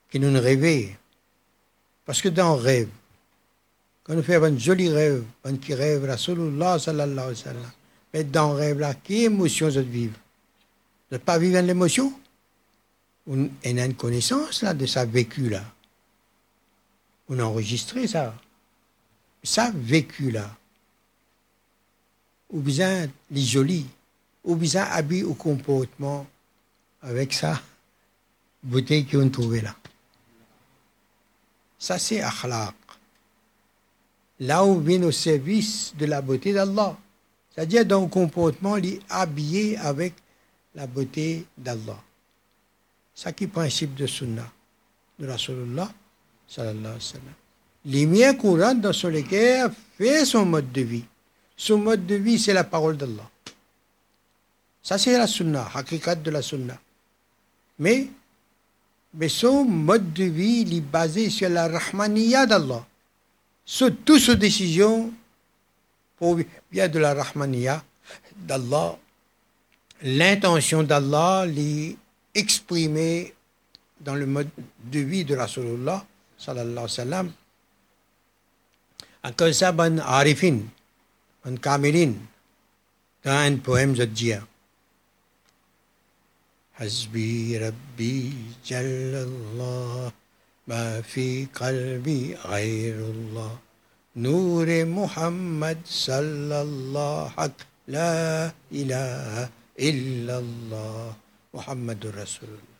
[0.09, 0.97] qui nous rêvait.
[2.03, 2.89] Parce que dans le rêve,
[4.15, 7.71] nous faisons un joli rêve, un qui rêve, Rasulullah sallallahu alayhi wa sallam,
[8.13, 10.15] mais dans le rêve là, quelle émotion vous vivre?
[11.09, 12.13] Vous n'êtes pas vivre l'émotion?
[13.27, 15.63] On une connaissance là de ça vécu là.
[17.29, 18.35] On a ça.
[19.43, 20.49] Ça vécu là.
[22.49, 23.85] Ou bien les jolis
[24.43, 26.27] ou bien habit ou comportement
[27.01, 27.61] avec ça
[28.63, 29.75] beauté qu'on trouvé là.
[31.79, 32.75] Ça, c'est akhlaq.
[34.41, 36.97] Là où vient au service de la beauté d'Allah.
[37.53, 40.13] C'est-à-dire dans le comportement, est habillé avec
[40.73, 41.99] la beauté d'Allah.
[43.13, 44.49] Ça qui le principe de Sunnah,
[45.19, 45.91] de Rasulullah
[46.47, 47.33] sallallahu alayhi wa sallam.
[47.85, 51.05] Lumière courante dans son lesquels fait son mode de vie.
[51.55, 53.29] Son mode de vie, c'est la parole d'Allah.
[54.81, 56.79] Ça, c'est la sunna, hakikat de la sunna.
[57.77, 58.07] Mais,
[59.13, 62.83] mais son mode de vie, il est basé sur la rahmaniya d'Allah
[63.64, 65.12] Sur toutes ses décisions,
[66.16, 66.38] pour
[66.70, 67.82] bien de la rahmaniya
[68.36, 68.96] d'Allah,
[70.02, 71.96] l'intention d'Allah est
[72.34, 73.34] exprimée
[74.00, 74.48] dans le mode
[74.84, 76.04] de vie de Rasulullah,
[76.38, 77.32] sallallahu alayhi wa sallam.
[79.24, 80.60] Encore ça, ben arifin,
[81.44, 82.12] ben kamilin,
[83.24, 84.32] dans un poème, je dis,
[86.76, 88.32] حسبي ربي
[88.66, 90.12] جل الله
[90.71, 93.53] ما في قلبي غير الله.
[94.15, 94.67] نور
[94.99, 98.15] محمد صلى الله حق لا
[98.71, 99.49] إله
[99.89, 101.05] إلا الله.
[101.55, 102.79] محمد رسول الله.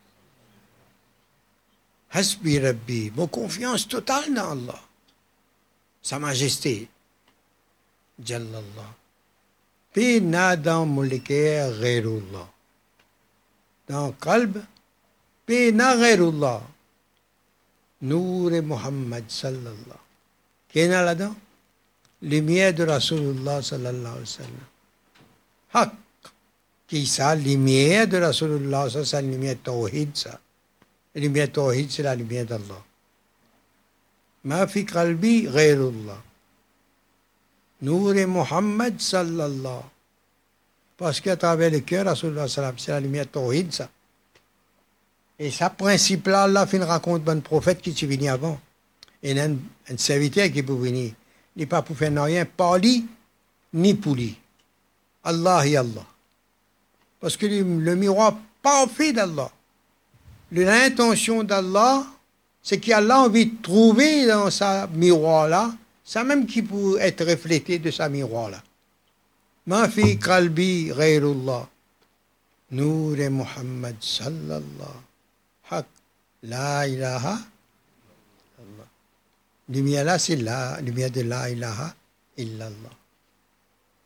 [2.16, 3.12] حسبي ربي.
[3.28, 4.82] Confiance totale dans Allah.
[6.02, 6.88] Sa majesté
[8.20, 8.92] جل الله
[9.94, 12.48] في نادى ملكه غير الله
[13.92, 14.54] dans le qalb,
[15.46, 16.71] Pena ghairullah.
[18.04, 20.00] نور محمد صلى الله
[20.74, 21.30] كينا لدى
[22.22, 24.66] لمياد رسول الله صلى الله عليه وسلم.
[25.70, 25.94] حق.
[26.90, 29.32] كيسا لمياد رسول الله صلى الله عليه وسلم.
[29.34, 30.38] لمياد توحيد سا.
[31.16, 32.82] لمياد توحيد سا لمياد الله.
[34.44, 36.22] ما في قلبي غير الله.
[37.82, 39.84] نور محمد صلى الله
[41.00, 43.06] باسكو تابع لك رسول الله صلى الله عليه وسلم.
[43.06, 43.90] لمياد توحيد سا.
[45.44, 48.60] Et ça, principe-là, là, une raconte d'un prophète qui est venu avant.
[49.24, 49.56] Et un,
[49.90, 51.14] un serviteur qui peut venir.
[51.56, 53.08] Il n'est pas pour faire rien, pas lui,
[53.74, 54.38] ni pour lui.
[55.24, 56.06] Allah et Allah.
[57.20, 59.52] Parce que le, miroir parfait d'Allah,
[60.52, 62.06] l'intention d'Allah,
[62.62, 65.74] c'est qu'Allah a envie de trouver dans sa miroir-là
[66.06, 68.62] Ça même qui peut être reflété de sa miroir-là.
[69.66, 71.68] Ma fi qalbi ghayrullah.
[72.70, 75.11] Nour Muhammad sallallahu.
[76.44, 77.38] La ilaha.
[79.70, 81.96] Lumière là, c'est la lumière de la ilaha
[82.38, 82.90] illallah.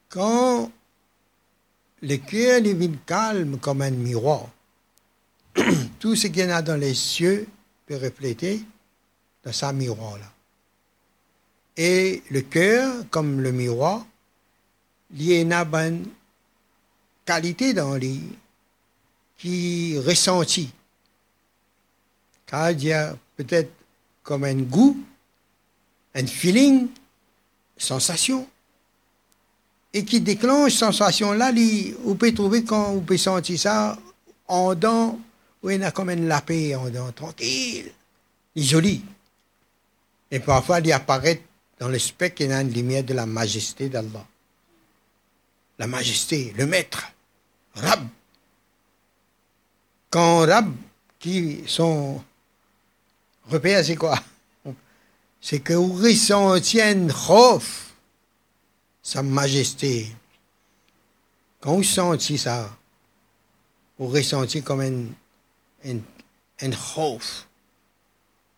[0.09, 0.71] Quand
[2.01, 4.49] le cœur devient calme comme un miroir,
[5.99, 7.47] tout ce qu'il y a dans les cieux
[7.87, 8.63] peut refléter
[9.43, 10.31] dans sa miroir là.
[11.77, 14.05] Et le cœur, comme le miroir,
[15.13, 16.05] il y a une bonne
[17.25, 18.21] qualité dans lui
[19.37, 20.71] qui ressentit.
[22.45, 23.71] Car il y a peut-être
[24.23, 24.97] comme un goût,
[26.13, 26.87] un feeling,
[27.77, 28.47] sensation,
[29.93, 31.51] et qui déclenche sensation là,
[32.03, 33.97] vous pouvez trouver quand vous pouvez sentir ça
[34.47, 35.19] en dents,
[35.63, 37.91] où il y a comme une paix en dents, tranquille,
[38.55, 39.03] il joli.
[40.31, 41.41] Et parfois, il apparaît
[41.79, 44.25] dans le spectre, il y a une lumière de la majesté d'Allah.
[45.77, 47.11] La majesté, le maître,
[47.73, 48.07] Rab.
[50.09, 50.73] Quand Rab,
[51.19, 52.21] qui sont
[53.49, 54.19] repères, c'est quoi?
[55.41, 57.07] C'est que vous ressentiez un
[59.01, 60.11] sa majesté.
[61.59, 62.75] Quand vous sentez ça,
[63.97, 65.05] vous ressentez comme un,
[65.85, 65.99] un,
[66.61, 66.71] un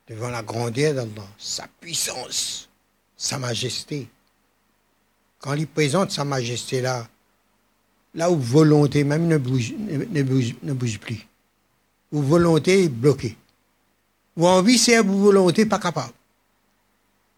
[0.08, 2.70] devant la grandeur d'Allah, sa puissance,
[3.18, 4.08] sa majesté.
[5.40, 7.08] Quand il présente sa majesté là,
[8.14, 11.28] là où volonté même ne bouge, ne, bouge, ne bouge plus,
[12.12, 13.38] où volonté est bloquée,
[14.38, 16.14] où envie c'est vous volonté pas capable.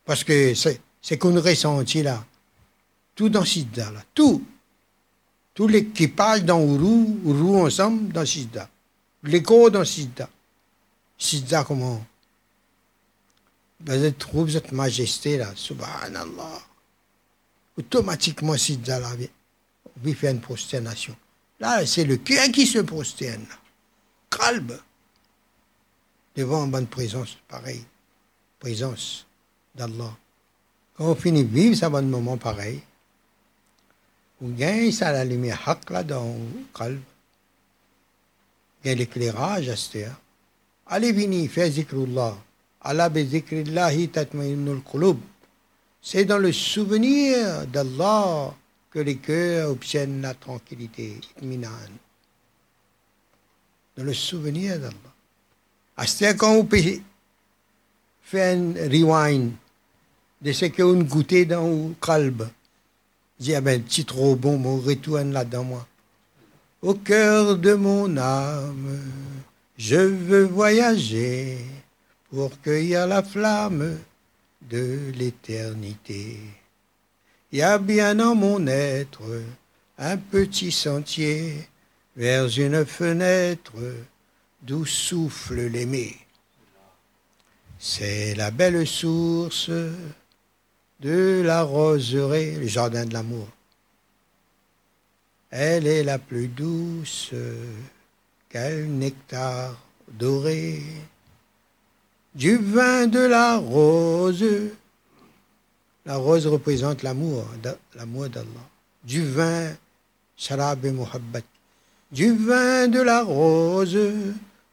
[0.06, 2.24] Parce que c'est qu'on ressentit là,
[3.16, 4.44] tout dans Siddha là, tout.
[5.54, 8.70] Tout l'équipage dans Uru, Uru ensemble dans Siddha.
[9.24, 10.30] L'écho dans Siddha.
[11.18, 12.06] Siddha comment?
[13.82, 16.62] Vous trouvez cette majesté là, subhanallah.
[17.78, 19.12] Automatiquement, Siddha là,
[19.98, 21.16] vous fait une prosternation.
[21.60, 23.46] Là, c'est le cœur qui se prosterne.
[24.30, 24.80] Calme.
[26.40, 27.84] Devant une bonne présence, pareil.
[28.60, 29.26] Présence
[29.76, 30.16] d'Allah.
[30.96, 32.80] Quand on finit de vivre ça un moment pareil,
[34.40, 36.96] vous gagnez ça la lumière haq là dans le calme.
[36.96, 39.76] Vous gagnez l'éclairage à.
[40.88, 42.38] Allez venir, faites zikrullah.
[42.80, 43.12] Allah
[46.02, 48.56] C'est dans le souvenir d'Allah
[48.92, 51.20] que les cœurs obtiennent la tranquillité.
[53.98, 55.09] Dans le souvenir d'Allah.
[56.06, 56.68] C'est vous
[58.22, 59.52] faire un rewind
[60.42, 62.48] de ce vous goûtez dans le calbe.
[63.40, 65.88] Dis, ah ben, petit trop bon, mon retourne là dans moi.
[66.82, 69.00] Au cœur de mon âme,
[69.78, 71.58] je veux voyager
[72.30, 73.98] pour cueillir la flamme
[74.70, 76.38] de l'éternité.
[77.52, 79.22] Il y a bien en mon être
[79.98, 81.68] un petit sentier
[82.16, 83.74] vers une fenêtre
[84.62, 86.18] d'où souffle l'aimé.
[87.78, 89.72] C'est la belle source
[91.00, 93.48] de la roseraie, le jardin de l'amour.
[95.50, 97.32] Elle est la plus douce
[98.50, 100.84] qu'un nectar doré
[102.36, 104.46] du vin de la rose.
[106.06, 107.46] La rose représente l'amour,
[107.96, 108.68] l'amour d'Allah.
[109.04, 109.76] Du vin,
[110.38, 111.44] sharab et muhabbat.
[112.12, 113.98] Du vin de la rose,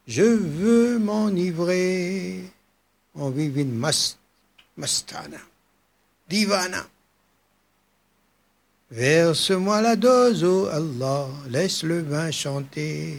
[0.07, 2.45] je veux m'enivrer.
[3.15, 3.75] On vit une
[4.77, 5.39] mastana,
[6.29, 6.87] divana.
[8.91, 13.19] Verse-moi la dose, oh Allah, laisse le vin chanter.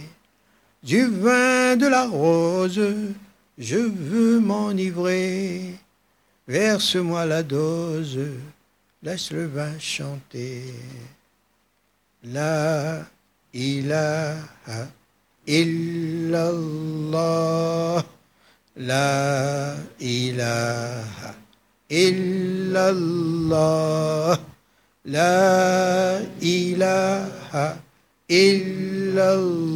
[0.82, 2.80] Du vin de la rose,
[3.58, 5.74] je veux m'enivrer,
[6.48, 8.20] verse-moi la dose,
[9.04, 10.74] laisse le vin chanter.
[12.24, 13.06] La
[13.54, 14.88] ilaha
[15.48, 16.84] illallah,
[18.76, 21.36] la ilaha
[21.90, 23.58] illallah,
[25.06, 27.78] la ilaha
[28.30, 29.68] illallah.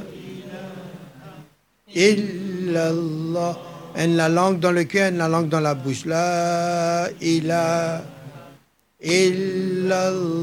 [1.93, 3.57] illallah.
[3.97, 6.05] En la langue dans le cœur, en la langue dans la bouche.
[6.05, 8.01] La ilaha
[9.01, 10.41] illallah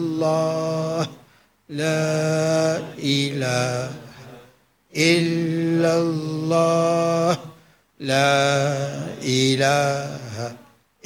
[1.68, 4.02] la ilaha
[4.96, 7.38] إلا الله
[8.00, 8.34] لا
[9.24, 10.56] إله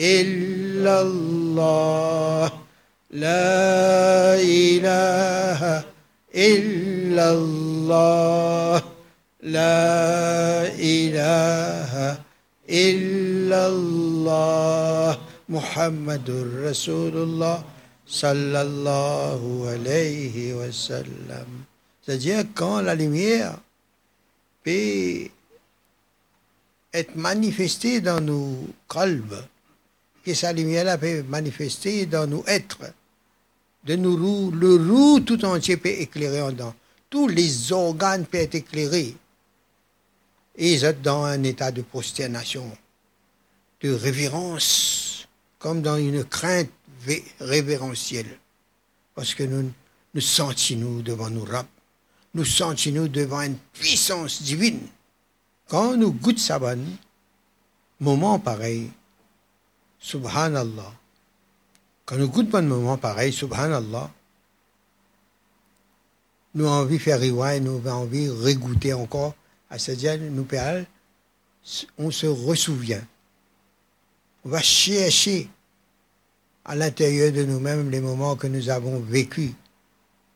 [0.00, 2.59] إلا الله
[3.11, 5.83] لا إله
[6.35, 8.83] إلا الله
[9.43, 11.91] لا إله
[12.69, 15.17] إلا الله
[15.49, 16.27] محمد
[16.63, 17.63] رسول الله
[18.07, 21.47] صلى الله عليه وسلم
[22.01, 23.59] C'est-à-dire quand la lumière
[24.63, 25.27] peut
[26.93, 28.55] être manifestée dans nos
[28.87, 29.43] qalbs,
[30.23, 32.93] que sa lumière-là peut manifester dans nos êtres,
[33.83, 36.75] de nos roues, le roue tout entier peut éclairer en dedans.
[37.09, 39.15] Tous les organes peuvent être éclairés.
[40.55, 42.69] Et ils sont dans un état de prosternation,
[43.81, 45.27] de révérence,
[45.59, 46.69] comme dans une crainte
[47.39, 48.37] révérentielle.
[49.15, 49.71] Parce que nous
[50.13, 51.67] nous sentons devant nos rap,
[52.33, 54.81] nous sentons devant une puissance divine.
[55.67, 56.59] Quand nous goûtons ça,
[57.99, 58.89] moment pareil,
[59.99, 60.93] subhanallah,
[62.11, 64.11] quand nous goûtons un moment pareil, subhanallah,
[66.53, 69.33] nous avons envie de faire rewind, nous avons envie de regoûter encore
[69.69, 70.45] à c'est-à-dire nous
[71.97, 73.01] on se ressouvient.
[74.43, 75.49] On va chercher
[76.65, 79.53] à l'intérieur de nous-mêmes les moments que nous avons vécus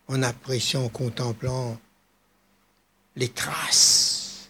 [0.07, 1.77] en appréciant, en contemplant
[3.17, 4.49] les traces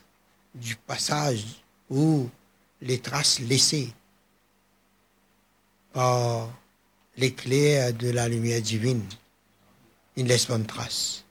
[0.53, 1.43] du passage
[1.89, 2.29] ou
[2.81, 3.91] les traces laissées
[5.91, 6.49] par
[7.17, 9.03] l'éclair de la lumière divine.
[10.15, 11.23] Il ne laisse pas de traces.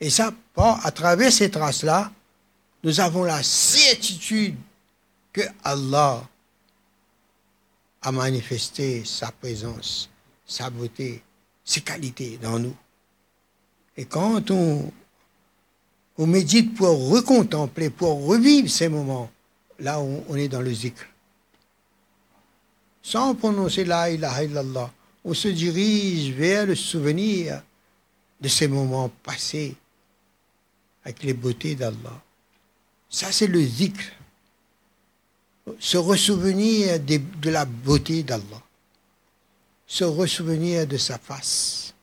[0.00, 2.10] Et ça, à travers ces traces-là,
[2.82, 4.56] nous avons la certitude
[5.32, 6.22] que Allah
[8.02, 10.10] a manifesté sa présence,
[10.44, 11.22] sa beauté,
[11.64, 12.74] ses qualités dans nous.
[13.96, 14.90] Et quand on,
[16.18, 19.30] on médite pour recontempler, pour revivre ces moments,
[19.78, 21.06] là on, on est dans le zikr.
[23.02, 24.90] Sans prononcer la ilaha illallah,
[25.24, 27.62] on se dirige vers le souvenir
[28.40, 29.76] de ces moments passés
[31.04, 32.22] avec les beautés d'Allah.
[33.08, 34.12] Ça, c'est le zikr.
[35.78, 38.62] Se ressouvenir de, la beauté d'Allah.
[39.86, 41.94] Se ressouvenir de sa face.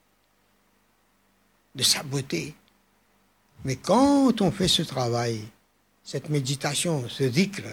[1.75, 2.55] De sa beauté.
[3.65, 5.41] Mais quand on fait ce travail,
[6.03, 7.63] cette méditation, ce zikr,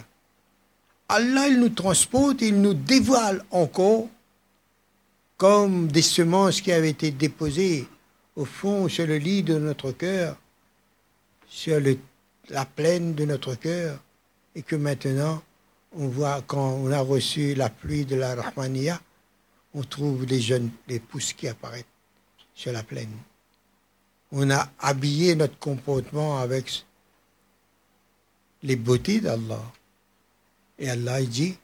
[1.09, 4.09] Allah, il nous transporte, il nous dévoile encore
[5.37, 7.87] comme des semences qui avaient été déposées
[8.37, 10.37] au fond sur le lit de notre cœur,
[11.49, 11.81] sur
[12.49, 13.99] la plaine de notre cœur
[14.55, 15.43] et que maintenant,
[15.93, 19.01] on voit quand on a reçu la pluie de la Rahmaniya,
[19.75, 20.71] on trouve les jeunes,
[21.09, 21.85] pousses qui apparaissent
[22.55, 23.13] sur la plaine.
[24.33, 26.85] On a habillé notre comportement avec
[28.63, 29.63] les beautés d'Allah.
[30.79, 31.57] Et Allah dit,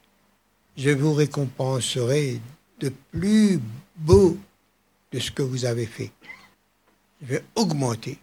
[0.77, 2.39] je vous récompenserai
[2.83, 3.61] de plus
[3.95, 4.37] beau
[5.13, 6.11] de ce que vous avez fait.
[7.21, 8.19] Je vais augmenter.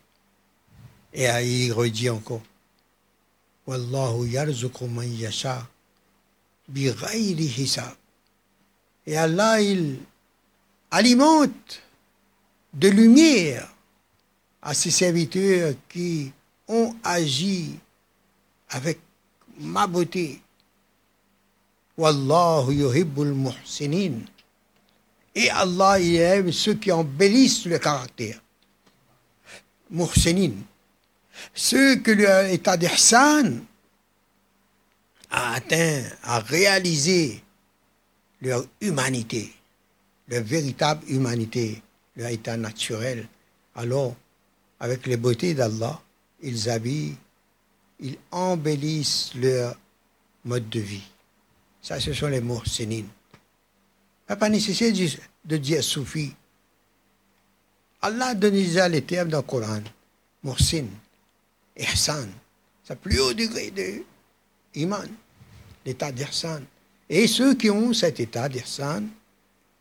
[1.15, 2.43] Et il redit encore,
[3.67, 5.67] Wallahu yarzuqu man yasha
[6.69, 7.95] bi hisab.
[9.07, 9.99] Et Allah, il
[10.91, 11.81] alimente
[12.75, 13.67] de lumière
[14.61, 16.33] à ses serviteurs qui
[16.69, 17.79] ont agi
[18.69, 19.01] avec
[19.59, 20.41] ma beauté.
[21.97, 24.21] Wallahu yuhibbul muhsinin.
[25.35, 28.41] Et Allah, il aime ceux qui embellissent le caractère.
[29.91, 30.53] Muhsinin
[31.55, 33.61] ceux que l'état d'Ihsan
[35.31, 37.43] a atteint, a réalisé
[38.43, 39.53] leur humanité,
[40.29, 41.83] leur véritable humanité,
[42.17, 43.27] leur état naturel,
[43.75, 44.15] alors,
[44.81, 46.01] avec les beautés d'Allah,
[46.43, 47.17] ils habillent,
[48.01, 49.77] ils embellissent leur
[50.45, 51.09] mode de vie.
[51.83, 52.41] Ça, ce sont les
[54.31, 54.39] mots sénines.
[54.39, 54.93] Pas nécessaire
[55.45, 56.35] de dire soufi.
[58.03, 59.83] Allah donne déjà les termes dans le Coran.
[60.43, 60.87] Mohsin
[61.77, 62.29] ihsan.
[62.85, 64.03] C'est le plus haut degré de
[64.75, 65.07] iman,
[65.85, 66.63] l'état d'ihsan.
[67.09, 69.05] Et ceux qui ont cet état d'ihsan,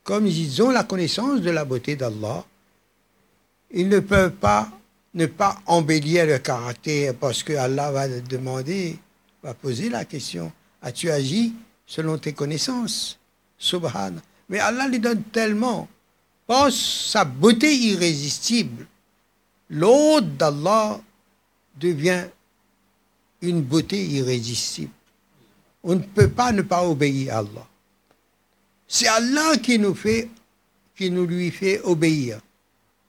[0.03, 2.43] comme ils ont la connaissance de la beauté d'Allah,
[3.71, 4.69] ils ne peuvent pas
[5.13, 8.99] ne pas embellir leur caractère parce que Allah va demander,
[9.41, 10.51] va poser la question,
[10.81, 11.53] as-tu agi
[11.87, 13.17] selon tes connaissances?
[13.57, 14.21] Subhan.
[14.49, 15.87] Mais Allah lui donne tellement,
[16.47, 18.87] par sa beauté irrésistible,
[19.69, 20.99] l'autre d'Allah
[21.77, 22.25] devient
[23.41, 24.91] une beauté irrésistible.
[25.83, 27.67] On ne peut pas ne pas obéir à Allah.
[28.87, 30.29] C'est Allah qui nous fait,
[30.97, 32.41] qui nous lui fait obéir,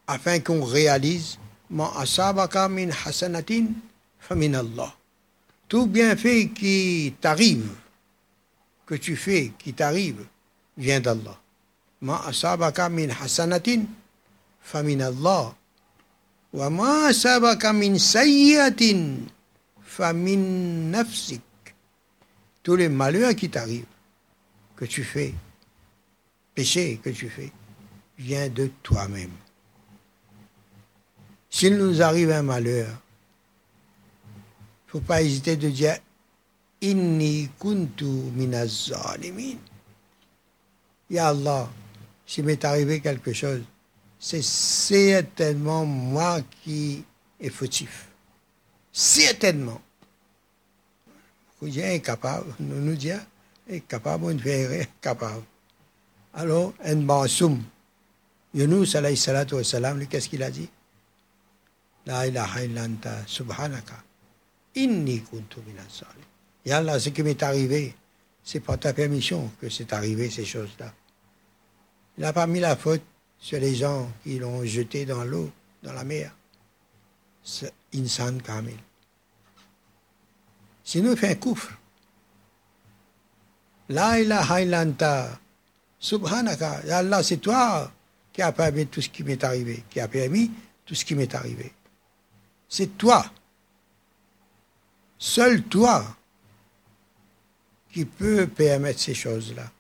[0.07, 1.39] afin qu'on réalise
[1.71, 1.91] min
[3.05, 3.67] hasanatin
[4.19, 4.95] famin Allah.
[5.69, 7.71] Tout bienfait qui t'arrive,
[8.87, 10.27] que tu fais, qui t'arrive,
[10.81, 11.39] vient d'Allah.
[12.01, 13.85] Ma asabaka min hasanatin,
[14.61, 15.55] famin Allah.
[16.53, 19.27] Wa ma asabaka min sayyatin,
[19.83, 21.43] famin nafsik.
[22.63, 23.85] Tous les malheurs qui t'arrivent,
[24.77, 25.35] que tu fais,
[26.55, 27.53] péché que tu fais,
[28.19, 29.31] vient de toi-même.
[31.51, 35.97] S'il nous arrive un malheur, il ne faut pas hésiter de dire
[36.83, 39.59] Inni kuntu minaz zalimin.
[41.11, 41.69] Ya Allah,
[42.25, 43.63] s'il m'est arrivé quelque chose,
[44.19, 47.03] c'est certainement moi qui
[47.41, 48.07] est fautif.
[48.93, 49.81] Certainement.
[51.61, 53.19] Vous dites incapable, nous nous disons
[53.71, 55.43] incapable, on est incapable.
[56.35, 57.61] Alors, un Basoum,
[58.55, 60.69] Yunus alayhi salatu wa salam, qu'est-ce qu'il a dit?
[62.07, 64.03] La ilaha illa anta subhanaka
[64.77, 66.05] inni kuntu minaz
[66.65, 67.95] Ya Allah, ce qui m'est arrivé,
[68.45, 70.93] c'est par ta permission que c'est arrivé ces choses-là.
[72.21, 73.01] Il n'a pas mis la faute
[73.39, 75.51] sur les gens qui l'ont jeté dans l'eau,
[75.83, 76.31] dans la mer.
[77.43, 78.77] C'est insan kamil.
[80.85, 81.73] Sinon, il fait un coufre.
[83.89, 84.87] La ilaha
[85.99, 86.83] subhanaka.
[86.91, 87.91] Allah, c'est toi
[88.35, 90.51] qui as permis tout ce qui m'est arrivé, qui a permis
[90.85, 91.73] tout ce qui m'est arrivé.
[92.69, 93.25] C'est toi,
[95.17, 96.05] seul toi,
[97.91, 99.73] qui peut permettre ces choses-là.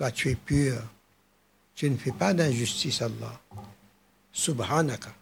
[0.00, 0.82] Toi, tu es pur.
[1.74, 3.38] Tu ne fais pas d'injustice, Allah.
[4.32, 5.12] Subhanaka.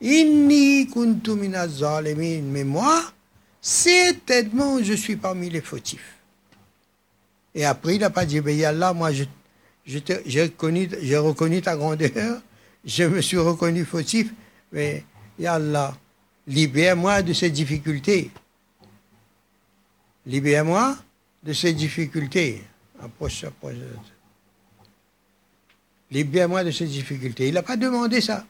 [0.00, 1.38] Inni kuntu
[1.68, 2.42] zalimin.
[2.50, 3.00] Mais moi,
[3.60, 6.16] certainement, je suis parmi les fautifs.
[7.54, 9.22] Et après, il n'a pas dit, ben, Allah, moi, je
[9.86, 12.42] j'ai reconnu, ta grandeur,
[12.84, 14.32] je me suis reconnu fautif,
[14.72, 15.04] mais
[15.44, 15.96] Allah,
[16.48, 18.32] libère-moi de ces difficultés.
[20.26, 20.96] Libère-moi
[21.44, 22.64] de ces difficultés.
[23.04, 23.74] Approche, approche.
[26.10, 27.48] Libère-moi de ces difficultés.
[27.48, 28.44] Il n'a pas demandé ça.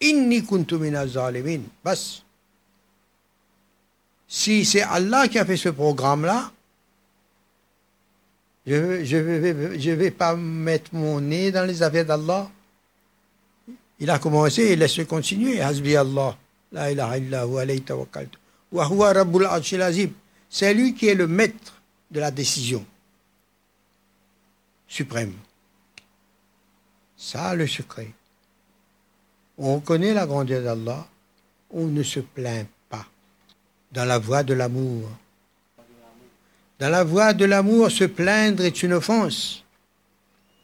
[0.00, 0.76] Inni kuntu
[1.08, 1.62] zalimin.
[1.84, 2.22] Bas.
[4.28, 6.52] Si c'est Allah qui a fait ce programme-là,
[8.66, 12.48] je ne vais, pas mettre mon nez dans les affaires d'Allah.
[13.98, 15.60] Il a commencé et laisse continuer.
[15.60, 16.36] Hasbi Allah.
[16.70, 17.82] La ilaha illa alayhi.
[18.70, 20.12] Wa huwa rabbul azim.
[20.48, 21.80] C'est lui qui est le maître
[22.10, 22.84] de la décision
[24.90, 25.32] suprême.
[27.16, 28.10] Ça, le secret.
[29.56, 31.06] On connaît la grandeur d'Allah,
[31.70, 33.06] on ne se plaint pas
[33.92, 35.08] dans la voie de l'amour.
[36.78, 39.62] Dans la voie de l'amour, se plaindre est une offense.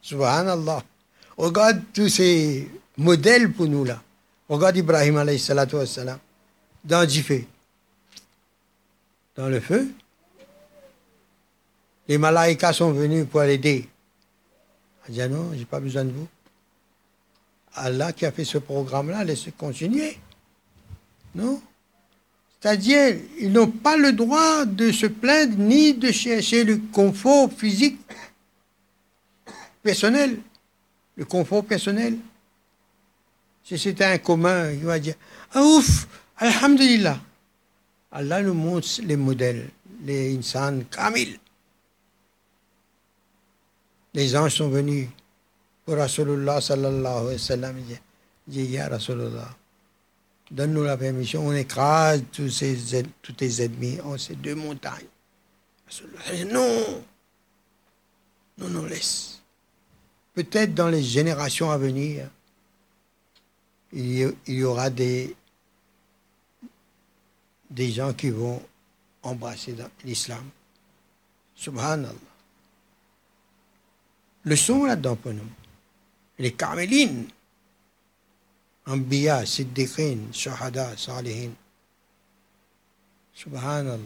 [0.02, 0.82] Subhanallah.
[1.36, 4.02] Regarde tous ces modèles pour nous là.
[4.48, 6.18] Regarde Ibrahim alayhi salatu wassalam.
[6.82, 7.46] Dans Djifé.
[9.36, 9.88] Dans le feu.
[12.08, 13.86] Les malaïkas sont venus pour l'aider.
[15.08, 16.28] Il dit ah non, j'ai pas besoin de vous.
[17.74, 20.18] Allah qui a fait ce programme-là, laisse continuer.
[21.34, 21.60] Non?
[22.60, 27.98] C'est-à-dire, ils n'ont pas le droit de se plaindre ni de chercher le confort physique
[29.82, 30.40] personnel.
[31.16, 32.16] Le confort personnel.
[33.62, 35.14] Si c'était un commun, il va dire
[35.52, 36.06] Ah ouf,
[36.38, 37.20] Alhamdulillah.
[38.10, 39.68] Allah nous montre les modèles,
[40.04, 41.38] les insan kamil.
[44.16, 45.08] Les anges sont venus
[45.84, 47.76] pour Rasulullah sallallahu alayhi wa sallam.
[47.78, 47.98] Il
[48.48, 49.54] dit Ya Rasulullah
[50.50, 55.06] donne-nous la permission, on écrase tous, ces, tous tes ennemis en ces deux montagnes.
[56.46, 57.02] Non,
[58.58, 59.42] non, non, laisse.
[60.34, 62.28] Peut-être dans les générations à venir,
[63.92, 65.34] il y, aura des,
[67.70, 68.62] des gens qui vont
[69.22, 70.44] embrasser l'islam.
[71.54, 72.12] Subhanallah.
[74.46, 75.50] Le son là-dedans pour nous.
[76.38, 77.26] Les carmélines,
[78.86, 81.50] Anbiya, Siddiqin, Shahada, Salihin.
[83.34, 83.98] Subhanallah.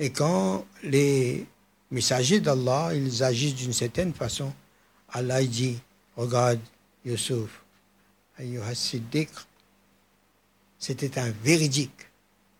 [0.00, 1.46] Et quand les
[1.92, 4.52] messagers d'Allah, ils agissent d'une certaine façon,
[5.10, 5.78] Allah dit,
[6.16, 6.58] regarde
[7.04, 7.62] Yusuf,
[8.38, 9.30] Ayyuha Siddiq,
[10.76, 11.92] c'était un véridique.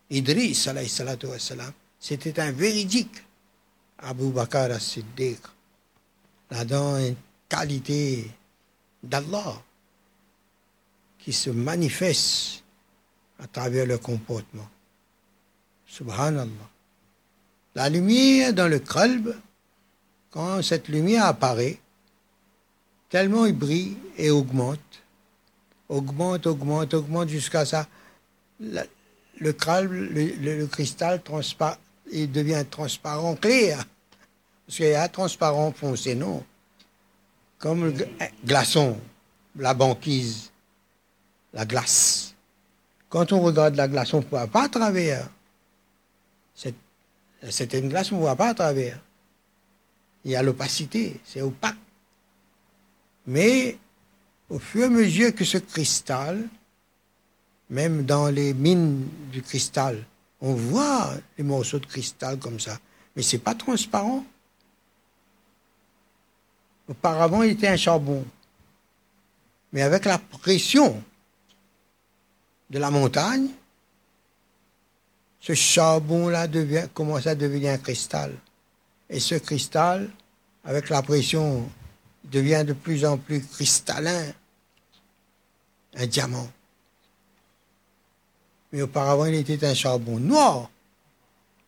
[0.09, 3.25] Idris, salatu wassalam, c'était un véridique.
[3.99, 5.41] Abu Bakr as-Siddiq,
[6.51, 7.17] là-dedans une
[7.49, 8.31] qualité
[9.03, 9.63] d'Allah
[11.19, 12.63] qui se manifeste
[13.39, 14.69] à travers le comportement.
[15.87, 16.71] Subhanallah.
[17.75, 19.35] La lumière dans le qalb,
[20.31, 21.79] quand cette lumière apparaît,
[23.11, 24.81] tellement il brille et augmente,
[25.89, 27.87] augmente, augmente, augmente jusqu'à ça.
[28.61, 28.83] Le,
[29.41, 31.23] le, cristal
[32.11, 33.85] il devient transparent clair.
[34.67, 36.45] Parce qu'il y a transparent foncé, non.
[37.59, 38.09] Comme le
[38.45, 38.99] glaçon,
[39.57, 40.51] la banquise,
[41.53, 42.35] la glace.
[43.09, 45.29] Quand on regarde la glace, on ne voit pas à travers.
[47.49, 48.99] C'est une glace, on ne voit pas à travers.
[50.25, 51.77] Il y a l'opacité, c'est opaque.
[53.27, 53.79] Mais
[54.51, 56.49] au fur et à mesure que ce cristal,
[57.71, 60.05] même dans les mines du cristal,
[60.41, 62.79] on voit les morceaux de cristal comme ça,
[63.15, 64.25] mais c'est pas transparent.
[66.89, 68.25] Auparavant, il était un charbon.
[69.73, 71.03] Mais avec la pression
[72.71, 73.49] de la montagne,
[75.41, 76.49] ce charbon-là
[76.95, 78.35] commence à devenir un cristal.
[79.09, 80.11] Et ce cristal,
[80.65, 81.69] avec la pression,
[82.25, 84.33] devient de plus en plus cristallin,
[85.95, 86.49] un diamant.
[88.73, 90.69] Mais auparavant, il était un charbon noir,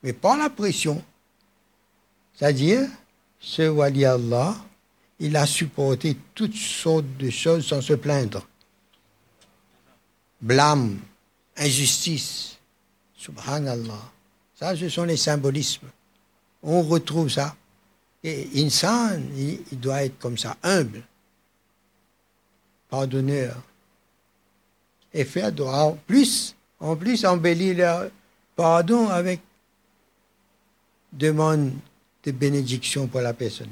[0.02, 1.02] mais pas la pression.
[2.34, 2.88] C'est-à-dire,
[3.38, 4.56] ce Wali Allah,
[5.20, 8.46] il a supporté toutes sortes de choses sans se plaindre.
[10.40, 10.98] Blâme,
[11.56, 12.58] injustice,
[13.16, 14.12] subhanallah.
[14.54, 15.88] Ça, ce sont les symbolismes.
[16.62, 17.56] On retrouve ça.
[18.22, 21.02] Et insan, il, doit être comme ça, humble,
[22.88, 23.56] pardonneur,
[25.14, 28.10] et faire en plus, en plus embellir leur
[28.56, 29.40] pardon avec
[31.12, 31.72] demande
[32.24, 33.70] de bénédiction pour la personne.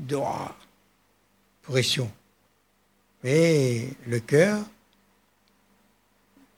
[0.00, 0.56] Doa,
[1.62, 2.10] pression.
[3.22, 4.64] Mais le cœur,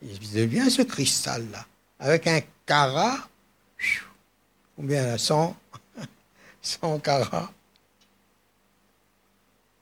[0.01, 1.67] il devient ce cristal-là,
[1.99, 3.19] avec un carat,
[4.77, 5.57] combien 100,
[6.63, 7.53] 100 carats.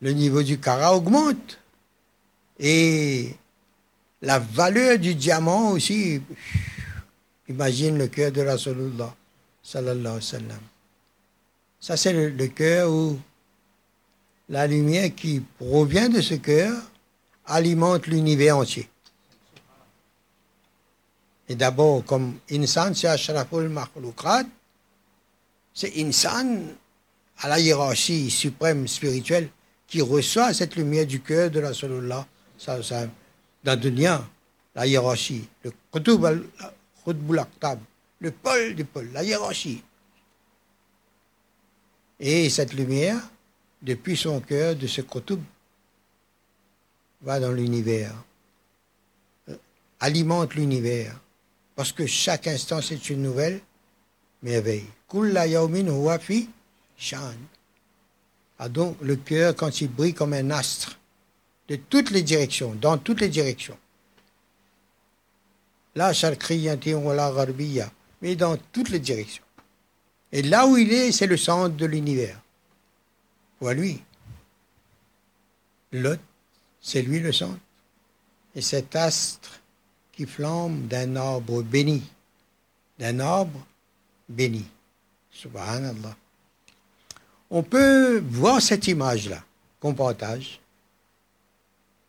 [0.01, 1.59] Le niveau du carat augmente.
[2.59, 3.35] Et
[4.23, 6.23] la valeur du diamant aussi,
[7.49, 9.15] imagine le cœur de Rasulullah,
[9.63, 10.61] sallallahu alayhi wa sallam.
[11.79, 13.19] Ça, c'est le cœur où
[14.51, 16.77] la lumière qui provient de ce cœur
[17.47, 18.89] alimente l'univers entier.
[21.49, 23.73] Et d'abord, comme insan, c'est ashraful
[25.73, 26.63] c'est insan
[27.39, 29.49] à la hiérarchie suprême spirituelle
[29.87, 32.27] qui reçoit cette lumière du cœur de Rasulullah
[32.59, 33.07] ça, ça,
[33.65, 34.29] dans dunya,
[34.75, 37.79] la hiérarchie, le Qutub al-Aktab,
[38.19, 39.83] le pôle du pôle, la hiérarchie.
[42.19, 43.19] Et cette lumière,
[43.83, 45.41] depuis son cœur de ce Qutub,
[47.23, 48.15] va dans l'univers,
[49.49, 49.57] euh,
[50.01, 51.19] alimente l'univers,
[51.77, 53.61] parce que chaque instant c'est une nouvelle
[54.43, 54.87] merveille.
[55.09, 56.49] Kulla yawmin huwa fi
[56.97, 57.37] shan.
[58.59, 60.99] Ah donc le cœur, quand il brille comme un astre,
[61.69, 63.79] de toutes les directions, dans toutes les directions.
[65.97, 69.45] Gharbiya, mais dans toutes les directions.
[70.33, 72.41] Et là où il est, c'est le centre de l'univers.
[73.61, 74.03] Ou lui.
[75.93, 76.23] L'autre,
[76.81, 77.59] c'est lui le centre.
[78.55, 79.61] Et cet astre
[80.13, 82.03] qui flambe d'un arbre béni.
[82.99, 83.67] D'un arbre
[84.29, 84.67] béni.
[85.31, 86.17] Subhanallah.
[87.51, 89.43] On peut voir cette image-là
[89.81, 90.61] qu'on partage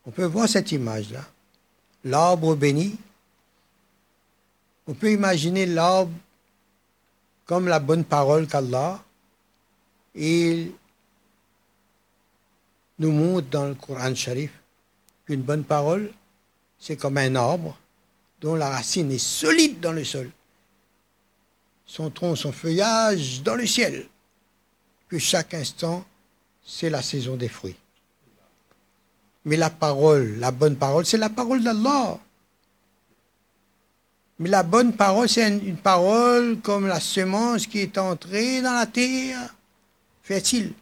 [0.05, 1.23] on peut voir cette image-là.
[2.03, 2.97] L'arbre béni.
[4.87, 6.11] On peut imaginer l'arbre
[7.45, 9.03] comme la bonne parole qu'Allah.
[10.15, 10.71] Il
[13.01, 14.51] nous montre dans le Coran Sharif
[15.25, 16.11] qu'une bonne parole,
[16.77, 17.77] c'est comme un arbre
[18.39, 20.29] dont la racine est solide dans le sol.
[21.85, 24.05] Son tronc, son feuillage dans le ciel.
[25.09, 26.05] Que chaque instant,
[26.63, 27.75] c'est la saison des fruits.
[29.45, 32.19] Mais la parole, la bonne parole, c'est la parole d'Allah.
[34.37, 38.85] Mais la bonne parole, c'est une parole comme la semence qui est entrée dans la
[38.85, 39.55] terre
[40.21, 40.73] fertile.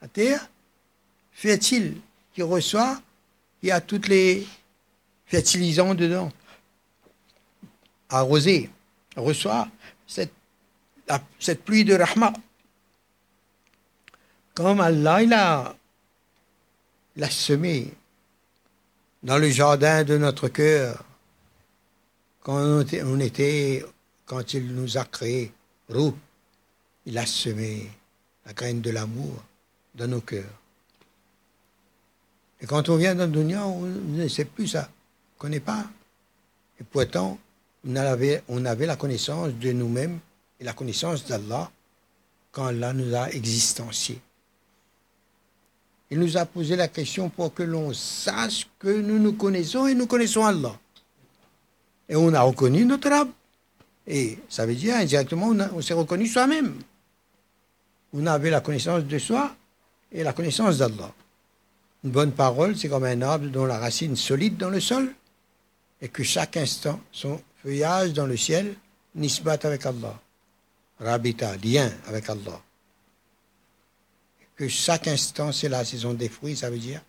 [0.00, 0.48] La terre
[1.32, 1.96] fertile
[2.34, 3.00] qui reçoit,
[3.62, 4.46] il y a toutes les
[5.26, 6.32] fertilisants dedans.
[8.08, 8.70] Arrosé,
[9.16, 9.68] reçoit
[10.06, 10.32] cette,
[11.64, 12.32] pluie de rahma.
[14.54, 15.76] Comme Allah, il a
[17.16, 17.92] l'a semé
[19.22, 21.04] dans le jardin de notre cœur
[22.40, 23.84] quand on était,
[24.24, 25.52] quand il nous a créés,
[25.88, 26.16] roux,
[27.04, 27.90] il a semé
[28.46, 29.42] la graine de l'amour
[29.94, 30.60] dans nos cœurs.
[32.60, 35.60] Et quand on vient dans le dunya, on ne sait plus ça, on ne connaît
[35.60, 35.86] pas.
[36.78, 37.38] Et pourtant,
[37.86, 40.18] on avait, on avait la connaissance de nous-mêmes
[40.58, 41.70] et la connaissance d'Allah
[42.52, 44.20] quand Allah nous a existenciés.
[46.10, 49.94] Il nous a posé la question pour que l'on sache que nous nous connaissons et
[49.94, 50.78] nous connaissons Allah.
[52.08, 53.30] Et on a reconnu notre âme.
[54.06, 56.74] Et ça veut dire indirectement, on, on s'est reconnu soi-même.
[58.12, 59.54] On avait la connaissance de soi
[60.12, 61.12] et la connaissance d'Allah.
[62.04, 65.12] Une bonne parole, c'est comme un arbre dont la racine solide dans le sol
[66.00, 68.74] et que chaque instant, son feuillage dans le ciel,
[69.14, 70.18] nisbat avec Allah.
[70.98, 72.60] Rabita, lien avec Allah.
[74.56, 77.00] Que chaque instant, c'est la saison des fruits, ça veut dire.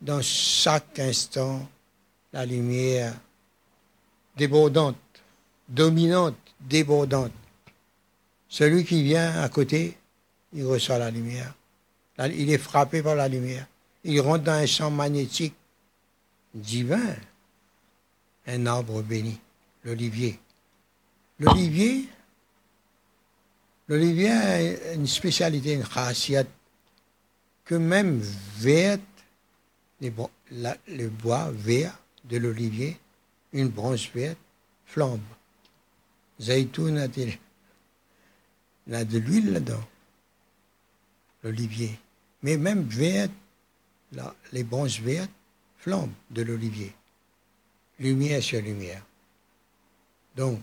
[0.00, 1.66] Dans chaque instant,
[2.32, 3.14] la lumière
[4.36, 4.96] débordante,
[5.68, 7.32] dominante, débordante.
[8.48, 9.96] Celui qui vient à côté,
[10.54, 11.54] il reçoit la lumière.
[12.18, 13.66] Il est frappé par la lumière.
[14.04, 15.54] Il rentre dans un champ magnétique
[16.54, 17.16] divin.
[18.46, 19.40] Un arbre béni,
[19.84, 20.38] l'olivier.
[21.40, 22.08] L'olivier,
[23.88, 26.44] l'olivier a une spécialité, une khasiat,
[27.64, 28.20] que même
[28.56, 29.00] verte,
[30.00, 32.98] le bois vert de l'olivier,
[33.52, 34.38] une branche verte,
[34.84, 35.20] flambe.
[36.40, 37.32] Zaitoun a de
[39.18, 39.82] l'huile là-dedans,
[41.44, 41.96] l'olivier.
[42.42, 43.30] Mais même verte,
[44.52, 45.30] les branches vertes
[45.78, 46.92] flambent de l'olivier.
[48.00, 49.02] Lumière sur lumière.
[50.36, 50.58] Donc,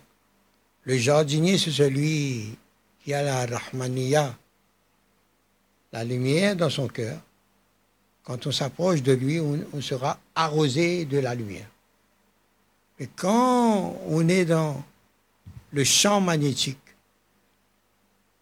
[0.84, 2.58] le jardinier, c'est celui
[3.04, 4.36] qui a la Rahmaniya,
[5.94, 7.20] la lumière dans son cœur.
[8.24, 11.68] Quand on s'approche de lui, on, sera arrosé de la lumière.
[13.00, 14.84] Mais quand on est dans
[15.72, 16.78] le champ magnétique,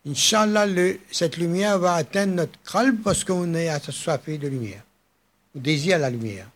[0.05, 0.65] Inch'Allah,
[1.11, 4.83] cette lumière va atteindre notre crâne parce qu'on est assoiffé de lumière.
[5.55, 6.49] On désire la lumière.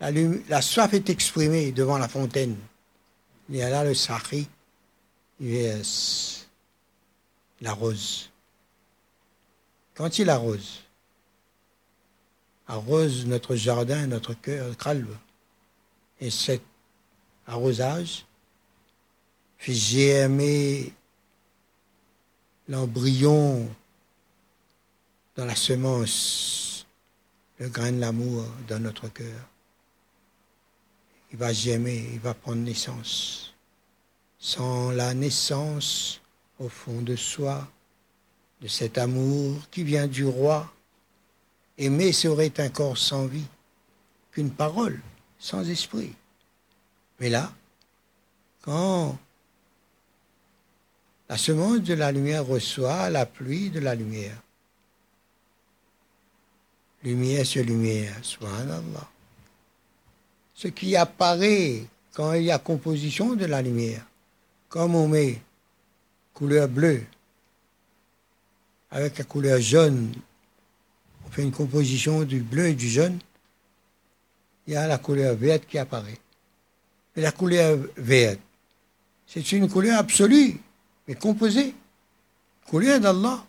[0.00, 0.10] La,
[0.48, 2.56] la, soif est exprimée devant la fontaine.
[3.48, 4.48] Il y a là le sahri,
[5.40, 5.82] il
[7.66, 8.30] rose.
[9.94, 10.80] Quand il arrose,
[12.66, 15.06] arrose notre jardin, notre cœur, crâne,
[16.20, 16.62] et cet
[17.46, 18.24] arrosage
[19.58, 20.92] fait germer
[22.68, 23.68] l'embryon
[25.36, 26.86] dans la semence,
[27.58, 29.48] le grain de l'amour dans notre cœur.
[31.32, 33.54] Il va germer, il va prendre naissance.
[34.38, 36.20] Sans la naissance
[36.58, 37.68] au fond de soi,
[38.60, 40.72] de cet amour qui vient du roi,
[41.76, 43.46] aimer serait un corps sans vie,
[44.30, 45.00] qu'une parole
[45.38, 46.14] sans esprit.
[47.20, 47.52] Mais là,
[48.62, 49.18] quand
[51.28, 54.36] la semence de la lumière reçoit la pluie de la lumière.
[57.02, 59.08] Lumière sur lumière, subhanallah.
[60.54, 64.04] Ce qui apparaît quand il y a composition de la lumière,
[64.68, 65.40] comme on met
[66.32, 67.02] couleur bleue
[68.90, 70.12] avec la couleur jaune,
[71.26, 73.18] on fait une composition du bleu et du jaune,
[74.66, 76.18] il y a la couleur verte qui apparaît.
[77.16, 78.40] Et la couleur verte,
[79.26, 80.60] c'est une couleur absolue
[81.06, 81.74] mais composé.
[82.66, 83.44] Couleur d'Allah?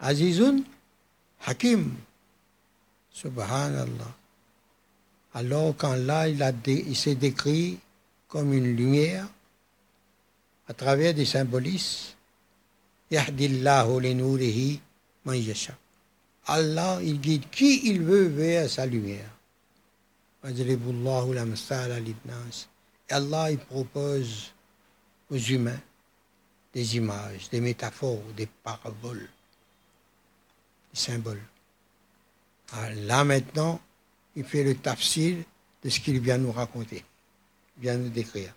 [0.00, 0.62] Azizun
[1.46, 1.94] Hakim.
[3.10, 4.14] Subhanallah.
[5.34, 7.78] Alors quand là, il, s'est décrit
[8.28, 9.26] comme une lumière
[10.68, 12.14] à travers des symbolismes.
[13.10, 14.80] Yahdillahu li
[15.24, 15.74] man yasha.
[16.46, 19.30] Allah, il guide qui il veut vers sa lumière.
[23.10, 24.52] Allah, il propose
[25.30, 25.80] aux humains
[26.72, 29.28] des images, des métaphores, des paraboles,
[30.92, 31.42] des symboles.
[32.72, 33.80] Ah, là maintenant,
[34.34, 35.44] il fait le tafsir
[35.82, 37.04] de ce qu'il vient nous raconter,
[37.78, 38.54] vient nous décrire.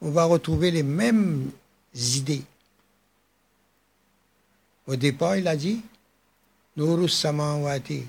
[0.00, 1.50] On va retrouver les mêmes
[1.94, 2.42] idées.
[4.86, 5.82] Au départ, il a dit
[6.76, 8.06] Nurus samawati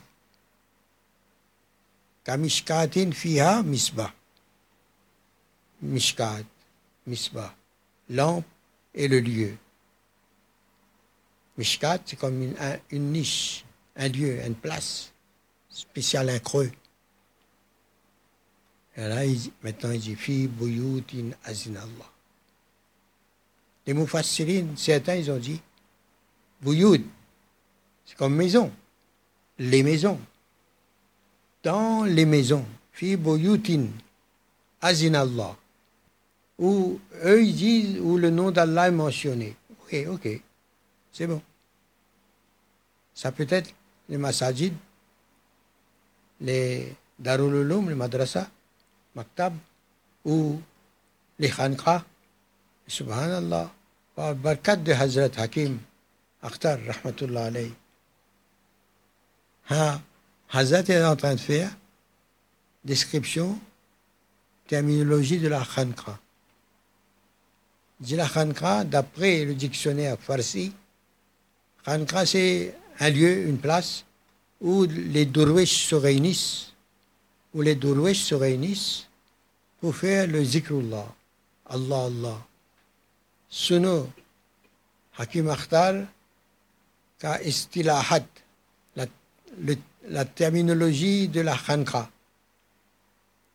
[2.24, 4.14] kamishkatin fiha misbah.
[5.82, 6.46] Mishkat,
[7.06, 7.54] misbah.
[8.10, 8.46] Lampe
[8.94, 9.56] et le lieu.
[11.58, 13.66] Mishkat, c'est comme une, niche,
[13.96, 15.12] un lieu, une place
[15.70, 16.72] spéciale, un creux.
[18.96, 19.22] Et là,
[19.64, 22.10] maintenant, il dit Fi buyutin azinallah.
[23.86, 25.62] Les mufassirines, certains, ils ont dit
[26.62, 27.06] Buyut,
[28.06, 28.72] c'est comme maison,
[29.58, 30.20] les maisons.
[31.64, 33.88] Dans les maisons, Fi buyutin
[34.82, 35.56] azinallah
[36.62, 39.56] où eux ils disent où le nom d'Allah est mentionné.
[39.82, 40.42] Ok, ok,
[41.12, 41.42] c'est bon.
[43.14, 43.74] Ça peut être
[44.08, 44.74] les masajid,
[46.40, 48.48] les darul ulum, les madrasa,
[49.16, 49.54] maktab,
[50.24, 50.62] ou
[51.40, 52.06] les khanqa.
[52.88, 53.72] Subhanallah,
[54.16, 55.80] par barkat de Hazrat Hakim
[56.44, 57.74] Akhtar, rahmatullah alayhi.
[59.70, 60.02] Ha,
[60.52, 61.72] Hazrat est en train de faire
[62.84, 63.60] description,
[64.68, 66.20] terminologie de la Khankra.
[68.02, 70.74] D'après le dictionnaire farsi,
[71.86, 74.06] Khankra c'est un lieu, une place
[74.60, 76.74] où les Durwesh se réunissent,
[77.54, 79.08] où les se réunissent
[79.80, 81.06] pour faire le zikrullah,
[81.70, 82.48] Allah Allah.
[83.50, 84.10] Suno,
[85.18, 86.06] Hakim Akhtar,
[87.20, 88.26] ka istilahat,
[88.96, 89.06] la,
[90.10, 92.10] la terminologie de la Khankra.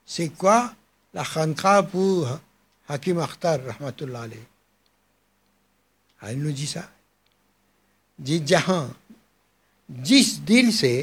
[0.04, 0.72] C'est quoi
[1.14, 2.38] la Khankra pour
[2.87, 4.45] Hakim Akhtar, rahmatullah alayh
[6.21, 6.89] ah, Il nous dit ça.
[8.19, 8.89] Dit Jahan,
[9.91, 10.93] जिस दिल से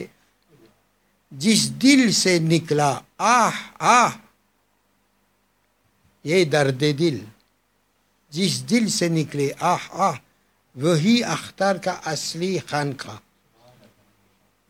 [1.32, 2.90] जिस दिल से निकला
[3.20, 4.12] आह आह
[6.24, 7.20] ये दर्द दिल
[8.32, 10.16] जिस दिल से निकले आह आह
[10.76, 13.20] वही अख्तर का असली खानका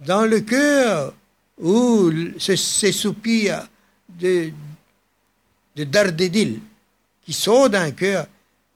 [0.01, 1.12] dans le cœur
[1.59, 3.66] où ces soupirs
[4.09, 4.53] de,
[5.76, 6.61] de Dardedil
[7.26, 8.28] qui sort d'un cœur,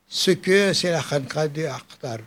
[0.08, 2.20] ce cœur c'est la khanka de Akhtar.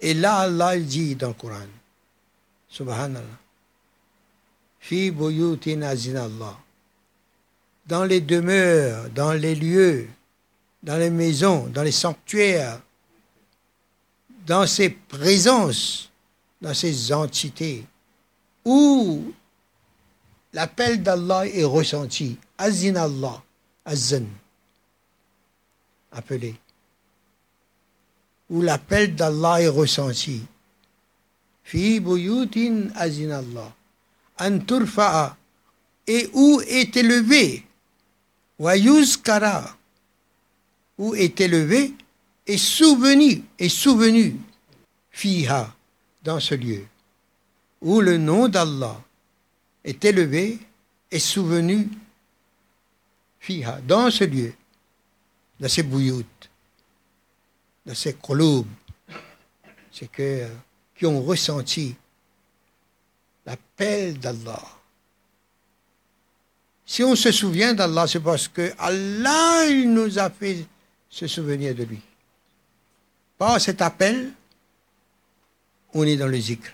[0.00, 1.66] Et là, Allah dit dans le Coran,
[2.68, 3.38] Subhanallah,
[4.80, 6.58] Fi buyutin Allah.
[7.86, 10.08] Dans les demeures, dans les lieux,
[10.82, 12.80] dans les maisons, dans les sanctuaires,
[14.46, 16.10] dans ces présences,
[16.60, 17.84] dans ces entités,
[18.64, 19.32] où
[20.52, 22.96] l'appel d'Allah est ressenti, Azin
[23.84, 24.26] Azan,
[26.12, 26.54] appelé
[28.52, 30.42] où l'appel d'Allah est ressenti.
[31.64, 33.72] Fi buyutin Allah.
[34.38, 35.36] An turfa'a.
[36.06, 37.64] Et où est élevé.
[38.58, 38.74] Wa
[39.24, 39.74] kara.
[40.98, 41.94] Où est élevé
[42.46, 44.36] et souvenu, et souvenu.
[45.10, 45.74] Fiha.
[46.22, 46.84] Dans ce lieu.
[47.80, 49.00] Où le nom d'Allah
[49.82, 50.58] est élevé
[51.10, 51.88] et souvenu.
[53.42, 53.80] Fiha.
[53.82, 54.54] Dans ce lieu.
[55.58, 56.50] Dans ces bouilloutes
[57.84, 58.66] de ces qulub,
[59.90, 60.48] c'est que
[60.96, 61.94] qui ont ressenti
[63.44, 64.62] l'appel d'Allah.
[66.86, 70.64] Si on se souvient d'Allah, c'est parce que Allah il nous a fait
[71.08, 72.00] se souvenir de lui.
[73.38, 74.32] Par cet appel,
[75.94, 76.70] on est dans le zikr.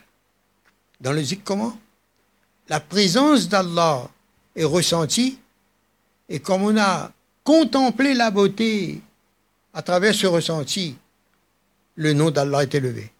[1.01, 1.79] Dans le zikr, comment?
[2.69, 4.09] La présence d'Allah
[4.55, 5.39] est ressentie,
[6.29, 7.11] et comme on a
[7.43, 9.01] contemplé la beauté
[9.73, 10.97] à travers ce ressenti,
[11.97, 13.11] le nom d'Allah est élevé.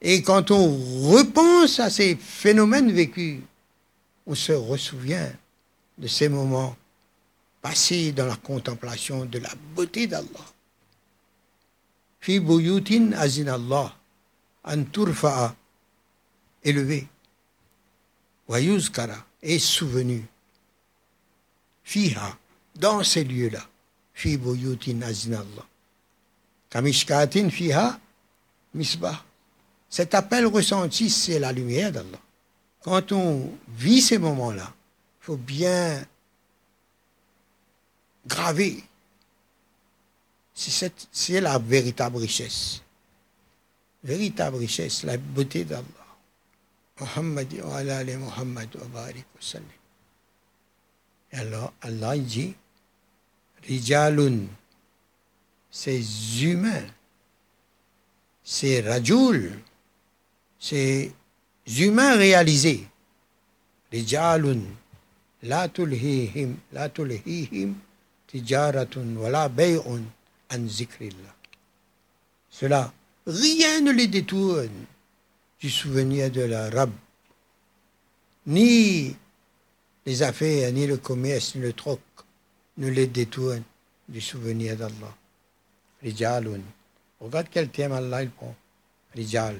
[0.00, 0.66] Et quand on
[1.10, 3.40] repense à ces phénomènes vécus,
[4.26, 5.32] on se ressouvient
[5.96, 6.76] de ces moments
[7.62, 10.46] passés dans la contemplation de la beauté d'Allah.
[12.20, 13.94] Fi buyutin azin Allah,
[14.64, 15.54] an turfa'a,
[16.62, 17.06] élevé,
[18.48, 20.24] wa yuzkara, est souvenu,
[21.84, 22.36] fiha,
[22.74, 23.64] dans ces lieux-là,
[24.14, 25.66] fi buyutin azin Allah.
[26.70, 28.00] Kamishkatin fiha
[28.74, 29.22] misbah.
[29.88, 32.18] Cet appel ressenti, c'est la lumière d'Allah.
[32.82, 34.72] Quand on vit ces moments-là,
[35.20, 36.04] il faut bien
[38.26, 38.82] graver.
[40.52, 42.82] C'est la véritable richesse.
[44.02, 45.84] Véritable richesse, la beauté d'Allah.
[47.00, 47.08] Wa
[49.40, 49.64] sallim.
[49.68, 49.83] Et
[51.34, 52.54] alors Allah dit
[53.66, 54.46] Rijalun,
[55.70, 56.04] ces
[56.44, 56.86] humains,
[58.44, 59.52] ces Rajul,
[60.60, 61.12] ces
[61.66, 62.86] humains réalisés.
[63.90, 64.60] Rijalun,
[65.42, 67.74] la tulhihim, la tulhihim,
[68.28, 70.02] tijaratun, wala bay'un
[70.50, 71.34] anzikriillah.
[72.50, 72.92] Cela,
[73.26, 74.86] rien ne les détourne
[75.58, 76.90] du souvenir de la Rab,
[78.46, 79.16] ni
[80.06, 82.00] les affaires, ni le commerce, ni le troc
[82.76, 83.62] ne les détournent
[84.08, 85.14] du souvenir d'Allah.
[86.02, 86.60] Rijalun.
[87.20, 88.54] Regarde quel thème Allah il prend.
[89.14, 89.58] Rijal.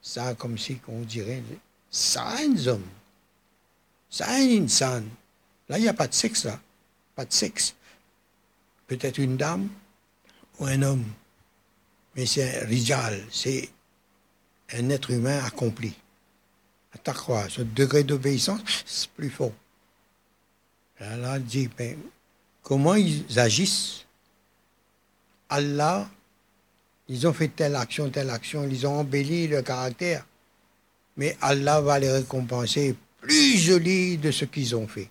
[0.00, 1.42] Ça, comme si on dirait,
[1.90, 2.86] ça un homme.
[4.08, 5.02] Ça un insan.
[5.68, 6.60] Là, il n'y a pas de sexe, là.
[7.16, 7.74] Pas de sexe.
[8.86, 9.68] Peut-être une dame
[10.60, 11.04] ou un homme.
[12.14, 13.20] Mais c'est rijal.
[13.32, 13.68] C'est
[14.72, 15.94] un être humain accompli.
[17.48, 19.52] Ce degré d'obéissance, c'est plus fort.
[21.00, 21.96] Allah dit, ben,
[22.62, 24.04] comment ils agissent?
[25.48, 26.08] Allah,
[27.08, 30.26] ils ont fait telle action, telle action, ils ont embelli le caractère,
[31.16, 35.10] mais Allah va les récompenser plus joli de ce qu'ils ont fait.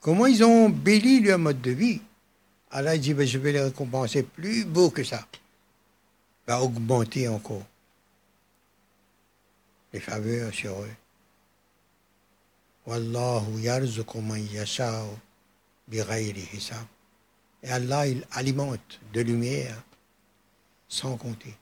[0.00, 2.00] Comment ils ont embelli leur mode de vie?
[2.70, 5.26] Allah dit, ben, je vais les récompenser plus beau que ça.
[6.46, 7.64] Va augmenter encore.
[9.92, 10.96] Les faveurs sur eux.
[12.86, 15.16] Wallahu yarzuqu man yasha'u
[15.88, 16.86] bighayri hisab.
[17.62, 19.82] Et Allah, il alimente de lumière
[20.88, 21.54] sans compter.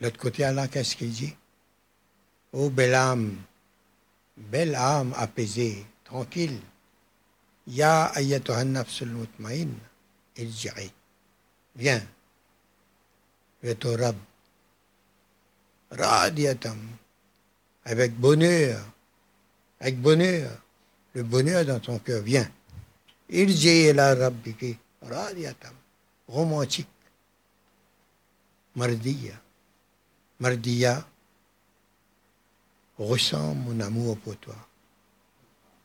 [0.00, 1.34] L'autre côté, Allah, qu'est-ce qu'il dit?
[2.52, 3.36] Ô belle âme,
[4.36, 6.58] belle âme apaisée, tranquille,
[7.66, 9.68] Ya ayatuhan nafsul mutmain,
[10.36, 10.90] il dirait,
[11.76, 12.02] viens
[13.62, 14.16] vers ton Rab,
[15.92, 16.78] radiatam,
[17.84, 18.80] avec bonheur,
[19.80, 20.50] avec bonheur,
[21.14, 25.74] le bonheur dans ton cœur, dit la Rabbiki, radiatam,
[26.28, 26.88] romantique,
[28.74, 29.34] mardiya,
[30.40, 31.06] mardiya,
[32.98, 34.56] ressens mon amour pour toi,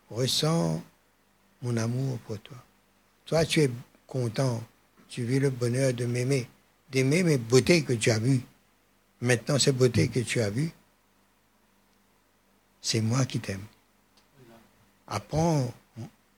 [0.09, 0.81] ressens
[1.61, 2.57] mon amour pour toi.
[3.25, 3.71] Toi, tu es
[4.05, 4.63] content,
[5.09, 6.47] tu vis le bonheur de m'aimer,
[6.89, 8.41] d'aimer mes beautés que tu as vues.
[9.21, 10.71] Maintenant, ces beautés que tu as vues,
[12.81, 13.63] c'est moi qui t'aime.
[15.07, 15.73] Apprends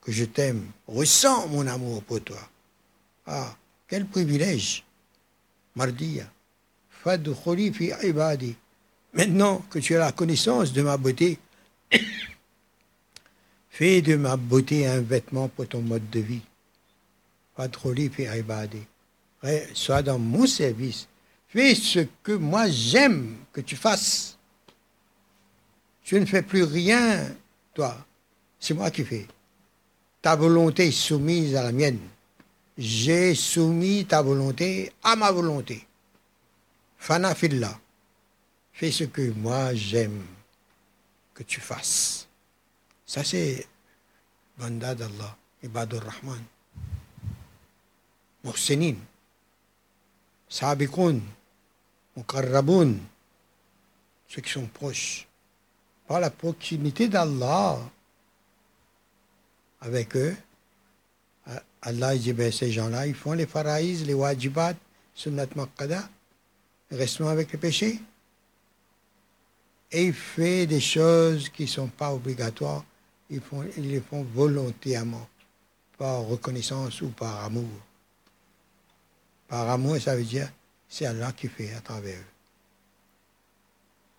[0.00, 2.40] que je t'aime, ressens mon amour pour toi.
[3.26, 3.54] Ah,
[3.86, 4.84] quel privilège.
[5.74, 6.30] Mardia.
[7.02, 8.56] Fadkhuli fi ibadi.
[9.12, 11.38] Maintenant que tu as la connaissance de ma beauté,
[13.70, 16.42] Fais de ma beauté un vêtement pour ton mode de vie.
[17.56, 18.82] Fadkhuli fi ibadi.
[19.74, 21.08] Sois dans mon service.
[21.52, 24.38] Fais ce que moi j'aime que tu fasses.
[26.04, 27.34] Je ne fais plus rien,
[27.74, 27.96] toi.
[28.58, 29.26] C'est moi qui fais.
[30.22, 31.98] Ta volonté est soumise à la mienne.
[32.78, 35.86] J'ai soumis ta volonté à ma volonté.
[36.98, 37.78] Fanafillah.
[38.72, 40.22] Fais ce que moi j'aime
[41.34, 42.28] que tu fasses.
[43.04, 43.66] Ça, c'est
[44.56, 46.44] Banda d'Allah, Ibadur Rahman.
[50.48, 51.20] Sabikoun.
[52.16, 52.98] Mukarraboun.
[54.28, 55.26] Ceux qui sont proches
[56.06, 57.78] par la proximité d'Allah
[59.80, 60.36] avec eux.
[61.82, 64.74] Allah dit, ben, ces gens-là, ils font les faraïs, les wajibat,
[65.14, 66.08] sunnat maqqada,
[66.90, 68.00] restent avec les péchés.
[69.90, 72.84] Et ils font des choses qui ne sont pas obligatoires,
[73.30, 73.40] ils
[73.78, 75.26] les font volontairement,
[75.96, 77.70] par reconnaissance ou par amour.
[79.48, 80.52] Par amour, ça veut dire,
[80.90, 82.24] c'est Allah qui fait à travers eux.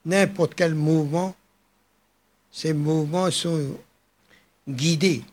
[0.05, 1.35] N'importe quel mouvement
[2.51, 3.77] ces mouvements sont
[4.67, 5.23] guidés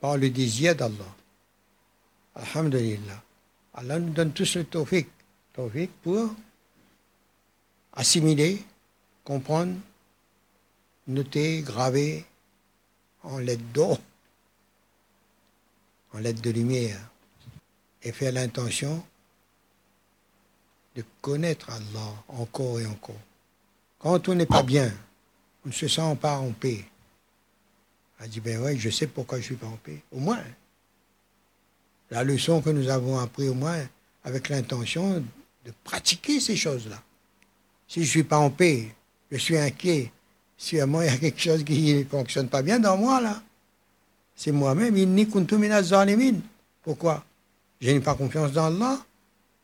[0.00, 1.14] par le désir d'Allah.
[2.34, 3.22] Alhamdulillah.
[3.74, 5.08] Allah nous donne tous le tawfiq,
[5.52, 6.34] tawfiq pour
[7.92, 8.62] assimiler,
[9.24, 9.76] comprendre,
[11.06, 12.24] noter, graver
[13.22, 13.96] en lettres d'eau,
[16.12, 17.00] en lettres de lumière,
[18.02, 19.04] et faire l'intention
[20.96, 23.20] de connaître Allah encore et encore.
[23.98, 24.92] Quand on n'est pas bien,
[25.64, 26.84] on ne se sent pas en paix.
[28.20, 30.02] Elle dit, ben oui, je sais pourquoi je ne suis pas en paix.
[30.12, 30.42] Au moins,
[32.10, 33.86] la leçon que nous avons appris au moins
[34.24, 35.22] avec l'intention
[35.64, 37.00] de pratiquer ces choses-là.
[37.86, 38.94] Si je ne suis pas en paix,
[39.30, 40.12] je suis inquiet,
[40.56, 43.42] sûrement il y a quelque chose qui ne fonctionne pas bien dans moi là.
[44.34, 44.94] C'est moi-même.
[46.82, 47.24] Pourquoi?
[47.80, 48.98] Je n'ai pas confiance dans Allah.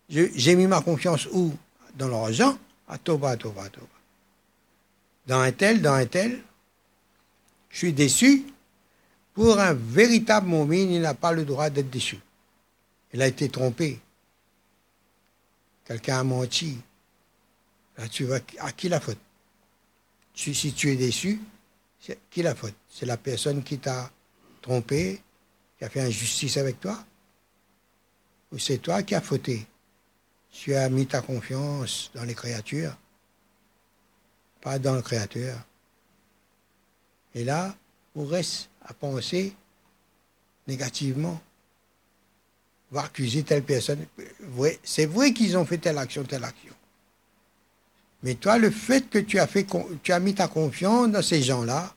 [0.09, 1.53] J'ai mis ma confiance où?
[1.97, 3.87] Dans l'argent À Toba, à Toba, à Toba
[5.27, 6.43] dans un tel, dans un tel.
[7.71, 8.45] Je suis déçu.
[9.35, 12.19] Pour un véritable momine, il n'a pas le droit d'être déçu.
[13.13, 14.01] Il a été trompé.
[15.85, 16.79] Quelqu'un a menti.
[17.99, 19.19] Là, tu vas, à qui la faute?
[20.35, 21.41] Si tu es déçu,
[22.01, 22.75] c'est qui la faute?
[22.91, 24.11] C'est la personne qui t'a
[24.63, 25.21] trompé,
[25.79, 27.05] qui a fait injustice avec toi?
[28.53, 29.67] Ou c'est toi qui as fauté?
[30.59, 32.97] Tu as mis ta confiance dans les créatures
[34.67, 35.57] pas dans le Créateur.
[37.37, 37.73] Et là,
[38.17, 39.55] on reste à penser
[40.67, 41.41] négativement,
[42.91, 44.05] va accuser telle personne.
[44.83, 46.73] C'est vrai qu'ils ont fait telle action, telle action.
[48.25, 49.49] Mais toi, le fait que tu as,
[50.03, 51.95] tu as mis ta confiance dans ces gens-là,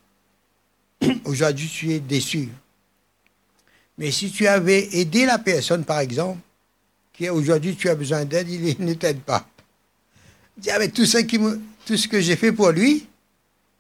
[1.26, 2.50] aujourd'hui tu es déçu.
[3.98, 6.40] Mais si tu avais aidé la personne, par exemple,
[7.28, 9.46] aujourd'hui tu as besoin d'aide, il ne t'aide pas.
[10.58, 13.08] Dis, avec tout ce que j'ai fait pour lui,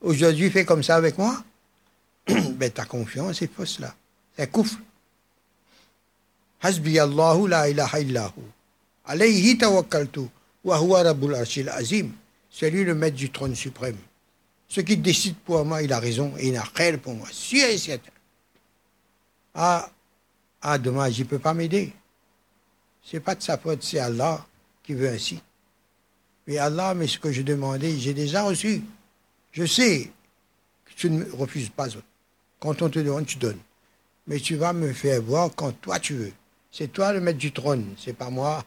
[0.01, 1.41] aujourd'hui fait comme ça avec moi,
[2.27, 3.95] ben ta confiance est fausse là.
[4.37, 4.77] C'est kufr.
[6.61, 8.41] Hasbi la ilaha illahu.
[9.05, 9.57] Alayhi
[10.63, 10.77] wa
[11.73, 12.11] azim.
[12.51, 13.97] C'est lui le maître du trône suprême.
[14.67, 17.27] Ce qui décide pour moi, il a raison et il a rien pour moi.
[17.31, 17.99] Sûr et.
[19.55, 19.89] Ah,
[20.61, 21.93] ah, dommage, il ne peut pas m'aider.
[23.09, 24.45] C'est pas de sa faute, c'est Allah
[24.83, 25.41] qui veut ainsi.
[26.45, 28.83] Mais Allah, mais ce que je demandais, j'ai déjà reçu.
[29.51, 30.11] Je sais
[30.85, 31.87] que tu ne refuses pas.
[32.59, 33.59] Quand on te demande, tu donnes.
[34.27, 36.33] Mais tu vas me faire voir quand toi tu veux.
[36.71, 38.63] C'est toi le maître du trône, c'est pas moi.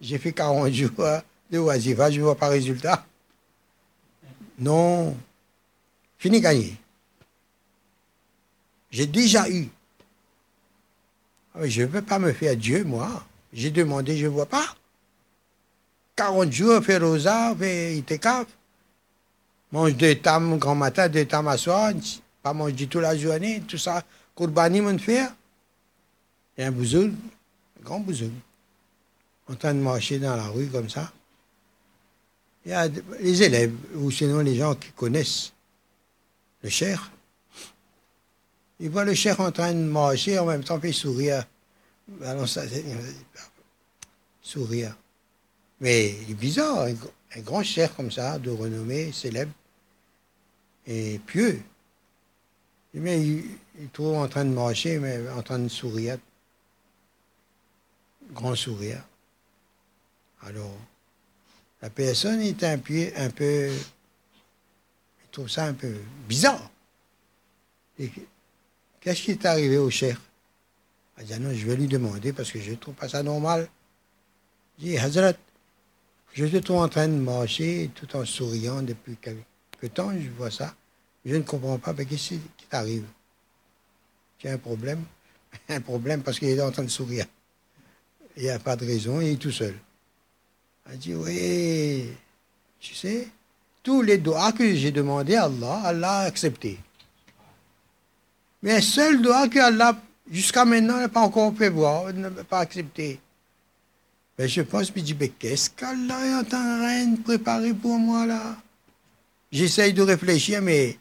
[0.00, 0.90] J'ai fait 40 jours
[1.52, 3.06] de oisiva, je ne vois pas résultat.
[4.58, 5.16] Non.
[6.18, 6.76] Fini gagné.
[8.90, 9.68] J'ai déjà eu.
[11.54, 13.24] Ah, je ne veux pas me faire Dieu, moi.
[13.56, 14.66] J'ai demandé, je ne vois pas.
[16.14, 18.46] 40 jours, faire rosa, faire itekaf.
[19.72, 21.92] Mange deux tames grand matin, deux tames à soir.
[22.42, 24.04] Pas manger toute la journée, tout ça.
[24.34, 25.34] Kourbani, mon faire.
[26.58, 27.14] Et un bouzoul,
[27.80, 28.30] un grand bouzoul.
[29.48, 31.10] En train de marcher dans la rue comme ça.
[32.66, 32.88] Il y a
[33.20, 35.52] les élèves, ou sinon les gens qui connaissent
[36.62, 37.10] le cher.
[38.80, 41.46] Ils voient le cher en train de marcher, en même temps, puis sourire.
[42.22, 42.62] Alors, ça,
[44.42, 44.96] sourire.
[45.80, 49.52] Mais il est bizarre, un, grand cher comme ça, de renommée, célèbre
[50.86, 51.62] et pieux.
[52.94, 53.44] Mais il,
[53.78, 56.18] il trouve en train de marcher, mais en train de sourire.
[58.32, 59.04] Grand sourire.
[60.42, 60.78] Alors,
[61.82, 65.94] la personne est un peu, un peu, il trouve ça un peu
[66.28, 66.70] bizarre.
[67.96, 70.20] Qu'est-ce qui est arrivé au cher
[71.18, 73.22] Il dit, ah non, je vais lui demander parce que je ne trouve pas ça
[73.22, 73.68] normal.
[74.78, 75.34] Il dit, Hazrat,
[76.34, 80.50] je te trouve en train de marcher tout en souriant depuis quelque temps, je vois
[80.50, 80.74] ça.
[81.24, 83.04] Je ne comprends pas, mais qu'est-ce qui t'arrive?
[84.38, 85.02] Tu as un problème
[85.68, 87.24] Un problème parce qu'il est en train de sourire.
[88.36, 89.74] Il n'y a pas de raison, il est tout seul.
[90.90, 92.10] Elle dit, oui,
[92.78, 93.28] tu sais,
[93.82, 96.78] tous les doigts que j'ai demandé à Allah, Allah a accepté.
[98.62, 99.98] Mais un seul doigt que Allah,
[100.30, 103.20] jusqu'à maintenant, n'a pas encore fait voir, n'a pas accepté.
[104.38, 107.98] Mais je pense, je me dis, mais qu'est-ce qu'Allah est en train de préparer pour
[107.98, 108.56] moi là?
[109.50, 110.98] J'essaye de réfléchir, mais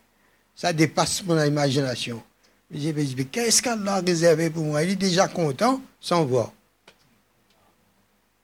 [0.55, 2.23] ça dépasse mon imagination.
[2.71, 4.83] Je dis, mais qu'est-ce qu'Allah a réservé pour moi?
[4.83, 6.51] Il est déjà content sans voir.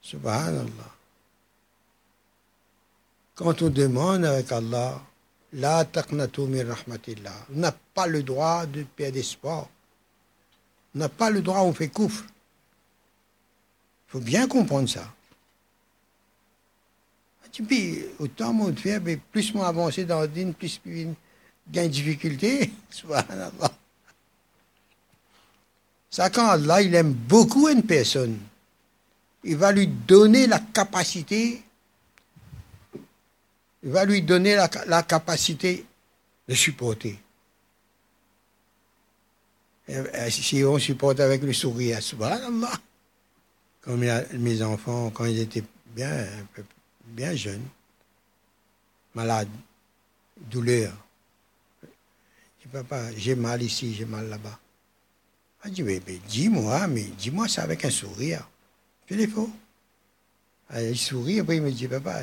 [0.02, 0.90] Subhanallah.
[3.34, 5.00] Quand on demande avec Allah,
[5.54, 9.68] la taqnatu min rahmatillah, on n'a pas le droit de perdre espoir.
[10.94, 12.24] N'a pas le droit, on fait coufre.
[14.08, 15.12] Il faut bien comprendre ça.
[17.66, 21.14] Puis, autant mon mais plus moi avancer dans le plus il
[21.78, 22.72] une difficulté.
[26.10, 28.38] Ça, quand Allah, il aime beaucoup une personne,
[29.44, 31.62] il va lui donner la capacité
[33.82, 35.84] il va lui donner la, capacité
[36.48, 37.18] de supporter.
[40.30, 42.72] Si on supporte avec le sourire, subhanallah.
[43.80, 44.04] Comme
[44.38, 45.64] mes enfants, quand ils étaient
[45.94, 46.26] bien,
[47.06, 47.66] bien jeunes,
[49.14, 49.48] malades,
[50.50, 50.92] douleur.
[51.82, 51.88] Je
[52.62, 54.58] dis, papa, j'ai mal ici, j'ai mal là-bas.
[55.64, 58.48] Je dis, mais, dis-moi, mais dis-moi ça avec un sourire.
[59.08, 59.50] Je l'ai faux.
[60.74, 62.22] Il sourit, après il me dit, papa,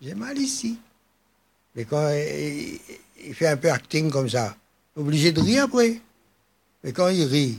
[0.00, 0.78] j'ai mal ici.
[1.74, 4.56] Mais quand il, fait un peu acting comme ça,
[4.94, 6.00] obligé de rire après.
[6.86, 7.58] Mais quand il rit,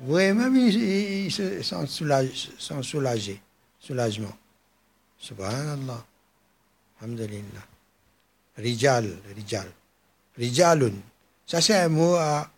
[0.00, 3.40] vraiment, il, il se sent, soulage, sent soulagé,
[3.78, 4.36] soulagement.
[5.16, 6.04] Subhanallah.
[7.00, 7.64] Alhamdulillah.
[8.58, 9.68] Rijal, rijal.
[10.36, 10.94] Rijalun.
[11.46, 12.50] Ça, c'est un mot à,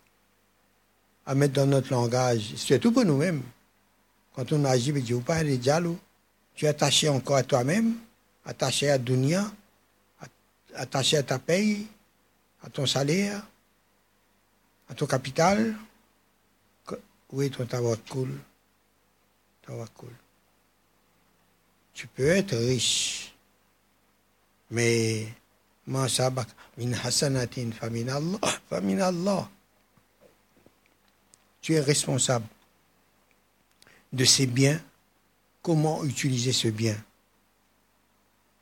[1.35, 3.43] mettre dans notre langage, surtout pour nous-mêmes.
[4.35, 5.99] Quand on agit, on dit, pas rijalou,
[6.55, 7.93] tu es attaché encore à toi-même
[8.45, 9.51] attaché à Dunia,
[10.75, 11.87] attaché à ta paye,
[12.63, 13.41] à ton salaire,
[14.93, 15.75] ton capital?
[17.31, 18.29] Où est ton tawakkul
[19.65, 20.13] Tawakkul.
[21.93, 23.33] Tu peux être riche,
[24.71, 25.27] mais
[25.85, 26.47] ma sabak.
[31.61, 32.45] Tu es responsable
[34.11, 34.81] de ces biens,
[35.61, 36.97] comment utiliser ce bien?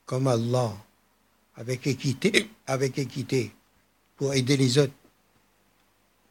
[0.06, 0.76] Comme Allah,
[1.56, 3.54] avec équité, avec équité,
[4.18, 4.94] pour aider les autres.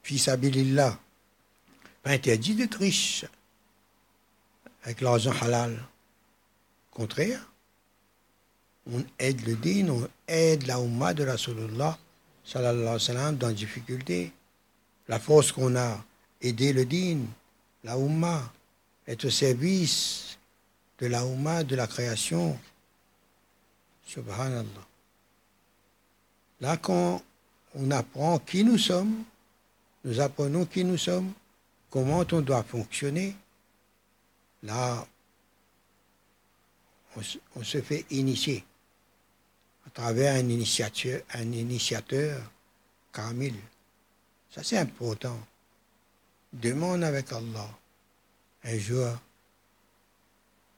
[0.03, 0.99] Fils Abilillah,
[2.03, 3.25] pas interdit d'être riche
[4.83, 5.79] avec l'argent halal.
[6.91, 7.41] Contraire,
[8.91, 11.99] on aide le din, on aide la Ummah de Rasulullah
[12.45, 14.33] sallallahu alayhi wa sallam dans la difficulté.
[15.09, 16.05] La force qu'on a,
[16.41, 17.19] aider le din,
[17.85, 18.53] la Ummah,
[19.07, 20.39] être au service
[20.99, 22.59] de la Ummah, de la création,
[24.07, 24.87] Subhanallah.
[26.61, 27.23] Là, quand
[27.75, 29.23] on apprend qui nous sommes,
[30.05, 31.33] nous apprenons qui nous sommes,
[31.91, 33.37] comment on doit fonctionner,
[34.63, 35.07] là,
[37.57, 38.65] on, se fait initier
[39.87, 42.41] à travers un initiateur, un initiateur
[43.13, 43.55] Kamil.
[44.55, 45.39] Ça, c'est important.
[46.53, 47.69] Demande avec Allah
[48.65, 49.09] un jour.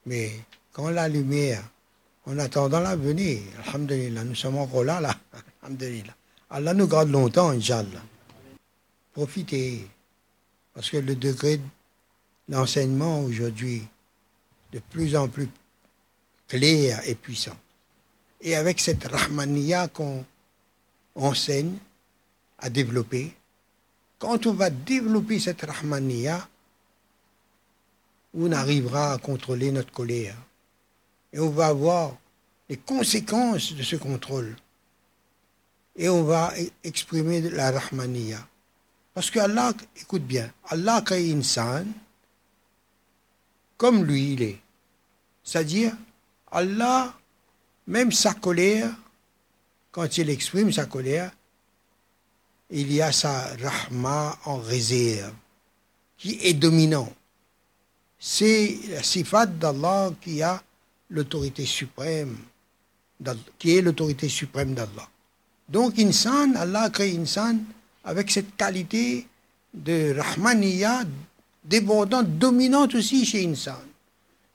[0.05, 0.31] Mais
[0.71, 1.63] quand la lumière,
[2.25, 4.99] en attendant l'avenir, Alhamdulillah, nous sommes encore là,
[5.61, 6.15] Alhamdulillah.
[6.49, 8.01] Allah nous garde longtemps, Inch'Allah.
[9.13, 9.87] Profitez,
[10.73, 11.61] parce que le degré
[12.49, 13.83] d'enseignement aujourd'hui,
[14.71, 15.47] de plus en plus
[16.47, 17.57] clair et puissant.
[18.41, 20.25] Et avec cette Rahmaniya qu'on
[21.15, 21.77] enseigne
[22.57, 23.33] à développer,
[24.19, 26.47] quand on va développer cette Rahmaniya,
[28.33, 30.35] on arrivera à contrôler notre colère.
[31.31, 32.17] Et on va voir
[32.67, 34.55] les conséquences de ce contrôle.
[35.95, 38.39] Et on va e-, exprimer la Rahmaniya.
[39.13, 41.85] Parce que Allah, écoute bien, Allah crée insan
[43.77, 44.59] comme lui il est.
[45.43, 45.93] C'est-à-dire,
[46.51, 47.13] Allah,
[47.87, 48.89] même sa colère,
[49.91, 51.31] quand il exprime sa colère,
[52.69, 55.33] il y a sa rahma en réserve,
[56.17, 57.11] qui est dominant.
[58.17, 60.63] C'est la sifat d'Allah qui a
[61.09, 62.37] l'autorité suprême,
[63.59, 65.09] qui est l'autorité suprême d'Allah.
[65.67, 67.59] Donc, insan, Allah crée insan
[68.03, 69.27] avec cette qualité
[69.73, 71.03] de rahmaniya
[71.63, 73.79] débordante, dominante aussi chez insan.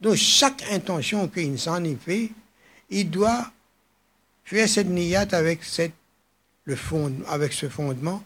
[0.00, 2.30] Donc, chaque intention qu'insan y fait,
[2.90, 3.50] il doit
[4.44, 5.92] faire cette niyat avec, cette,
[6.64, 8.22] le fond, avec ce fondement,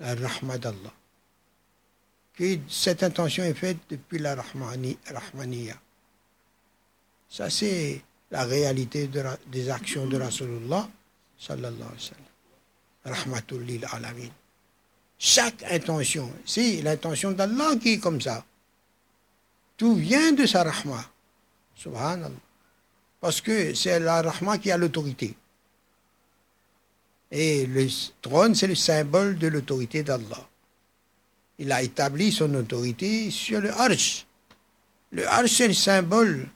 [0.00, 0.92] la rahma d'Allah.
[2.34, 5.74] Que cette intention est faite depuis la rahmaniya.
[7.28, 9.08] Ça, c'est la réalité
[9.46, 10.88] des actions de Rasulullah
[11.38, 12.24] sallallahu alayhi wa sallam.
[13.04, 14.30] Rahmatul lil alamin.
[15.18, 18.44] Chaque intention, c'est l'intention d'Allah qui est comme ça.
[19.76, 21.04] Tout vient de sa rahma.
[21.74, 22.30] Subhanallah.
[23.20, 25.34] Parce que c'est la rahma qui a l'autorité.
[27.30, 27.86] Et le
[28.22, 30.48] trône, c'est le symbole de l'autorité d'Allah.
[31.58, 34.24] Il a établi son autorité sur le arsh.
[35.10, 36.48] Le arsh, c'est le symbole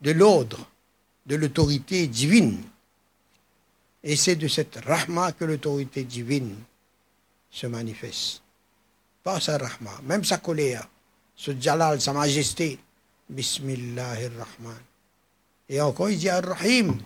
[0.00, 0.68] de l'ordre,
[1.26, 2.62] de l'autorité divine.
[4.08, 6.54] Et c'est de cette rahma que l'autorité divine
[7.50, 8.40] se manifeste.
[9.24, 10.88] Pas sa rahma, même sa colère,
[11.34, 12.78] ce jalal, sa majesté.
[13.28, 14.78] Bismillahirrahman.
[15.68, 16.96] Et encore, il dit Ar-Rahim.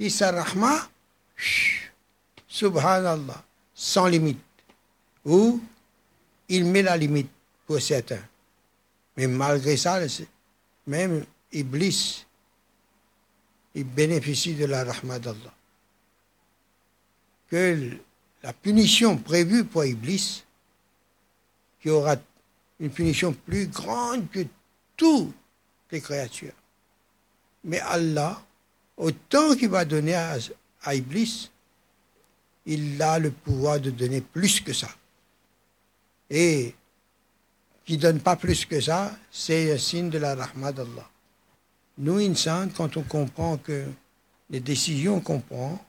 [0.00, 0.90] Et sa rahma,
[2.48, 4.42] subhanallah, sans limite.
[5.24, 5.60] Ou
[6.48, 7.30] il met la limite
[7.64, 8.24] pour certains.
[9.16, 10.00] Mais malgré ça,
[10.84, 12.26] même Iblis,
[13.76, 15.54] il bénéficie de la rahma d'Allah
[17.52, 17.98] que
[18.42, 20.42] la punition prévue pour Iblis,
[21.82, 22.16] qui aura
[22.80, 24.46] une punition plus grande que
[24.96, 25.34] toutes
[25.90, 26.54] les créatures.
[27.64, 28.42] Mais Allah,
[28.96, 31.50] autant qu'il va donner à, Iblis,
[32.64, 34.88] il a le pouvoir de donner plus que ça.
[36.30, 36.74] Et
[37.84, 41.10] qui ne donne pas plus que ça, c'est un signe de la rahma d'Allah.
[41.98, 43.84] Nous, insan, quand on comprend que
[44.48, 45.84] les décisions qu'on prend,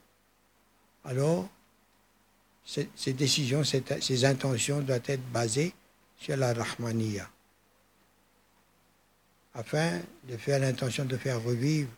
[1.03, 1.49] alors
[2.65, 5.73] ces, décisions, ces, intentions doivent être basées
[6.17, 7.29] sur la Rahmaniya,
[9.53, 11.89] afin de faire l'intention de faire revivre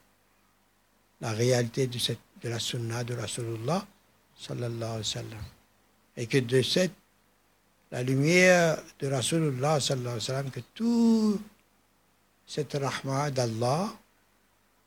[1.21, 1.99] la réalité de,
[2.43, 3.85] la Sunna de Rasulullah
[4.37, 5.43] sallallahu alayhi wa sallam.
[6.17, 6.91] Et que de cette,
[7.91, 11.41] la lumière de Rasulullah sallallahu alayhi wa sallam, que toute
[12.47, 13.93] cette rahma d'Allah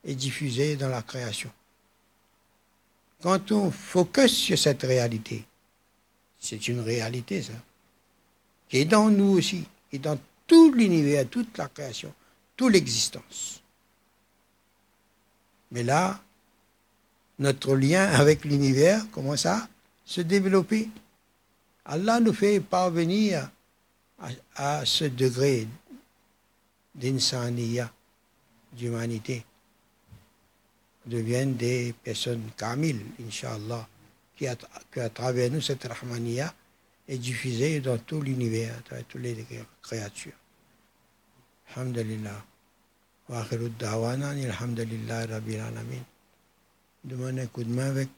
[0.04, 1.50] est diffusée dans la création.
[3.22, 5.44] Quand on focus sur cette réalité,
[6.38, 7.52] c'est une réalité, ça.
[8.68, 12.12] Qui est dans nous aussi, et dans tout l'univers, toute la création,
[12.56, 13.62] toute l'existence.
[15.70, 16.20] Mais là,
[17.38, 19.68] notre lien avec l'univers commence à
[20.04, 20.88] se développer.
[21.84, 23.50] Allah nous fait parvenir
[24.56, 25.68] à, ce degré
[26.94, 27.90] d'insaniya,
[28.72, 29.44] d'humanité.
[31.06, 33.86] Deviennent des personnes kamil, Inch'Allah
[34.92, 36.54] qu'à travers nous, cette Rahmaniya
[37.08, 39.46] est diffusée dans tout l'univers, dans toutes les
[39.82, 40.32] créatures.
[41.74, 42.44] Alhamdulillah.
[43.28, 46.04] Wa akhiru da'wana alhamdulillah rabbil alamin.
[47.04, 48.08] Demande un coup de main avec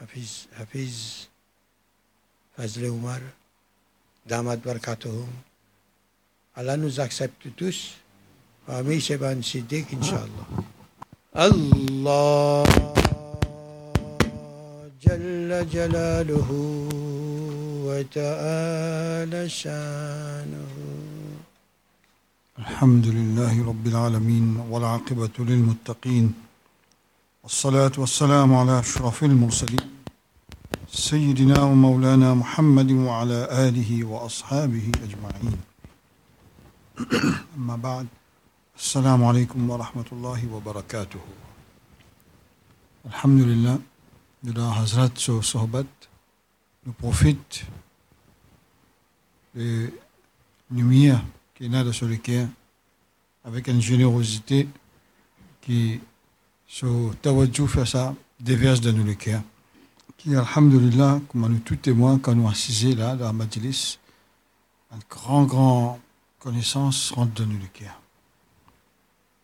[0.00, 1.28] Hafiz, Hafiz
[2.56, 3.20] Fazle Umar,
[4.26, 5.28] Damat Barkatuhum.
[6.54, 7.94] Allah nous accepte tous.
[8.66, 10.64] Amin Sheban Siddiq, Inch'Allah.
[11.36, 12.62] Allah.
[15.02, 16.50] جل جلاله
[17.86, 20.74] وتعالى شانه.
[22.58, 26.34] الحمد لله رب العالمين والعاقبة للمتقين.
[27.42, 29.90] والصلاة والسلام على أشرف المرسلين.
[30.92, 35.56] سيدنا ومولانا محمد وعلى آله وأصحابه أجمعين.
[37.58, 38.06] أما بعد.
[38.79, 41.19] السلام عليكم ورحمة الله وبركاته
[43.05, 43.79] الحمد لله
[44.43, 45.85] de la Hazrat Sohbat
[46.85, 47.65] nous profite
[49.53, 49.91] de
[50.71, 51.21] lumière
[51.55, 52.47] qui est là sur le cœur
[53.43, 54.67] avec une générosité
[55.61, 55.99] qui
[56.67, 59.41] se tawadjou fait ça déverse dans nous le cœur
[60.17, 63.99] qui alhamdulillah comme nous tous témoins quand nous assisons là dans la majlis
[64.91, 65.99] une grand grand
[66.39, 67.99] connaissance rentre dans nous le cœur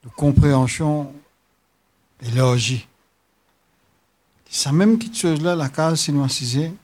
[0.05, 1.13] de compréhension
[2.21, 2.91] et logique
[4.51, 6.77] ça même quelque chose là, la case, si nous lisons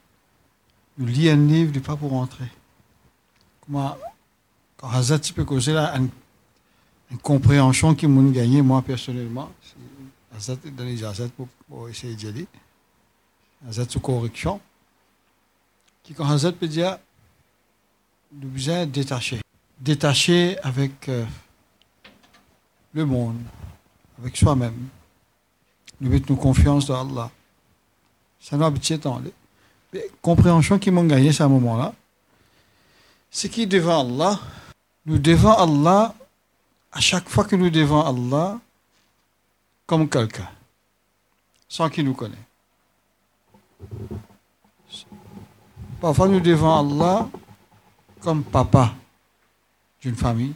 [0.99, 2.47] un livre, n'est pas pour rentrer.
[3.61, 3.97] Comment,
[4.77, 6.09] quand Hazat peut causer là, une,
[7.19, 9.51] compréhension qui m'a gagné, moi personnellement,
[10.35, 12.47] Hazat dans les Hazat pour, pour essayer d'y aller.
[13.69, 14.61] Hazat sous correction.
[16.03, 16.99] Qui, quand Hazat peut dire,
[18.33, 19.41] nous besoin détacher.
[19.81, 21.25] Détacher avec euh,
[22.97, 23.37] le monde,
[24.19, 24.89] avec soi-même.
[26.01, 27.31] Nous mettons confiance dans Allah.
[28.41, 28.99] Ça nous habitué
[29.93, 31.93] la compréhension qui m'ont gagné à ce moment-là.
[33.31, 34.41] C'est qui devant Allah,
[35.05, 36.15] nous devons Allah,
[36.91, 38.59] à chaque fois que nous devons Allah,
[39.87, 40.49] comme quelqu'un,
[41.69, 42.39] sans qu'il nous connaisse.
[46.01, 47.29] Parfois, nous devons Allah
[48.21, 48.95] comme papa
[50.01, 50.55] d'une famille,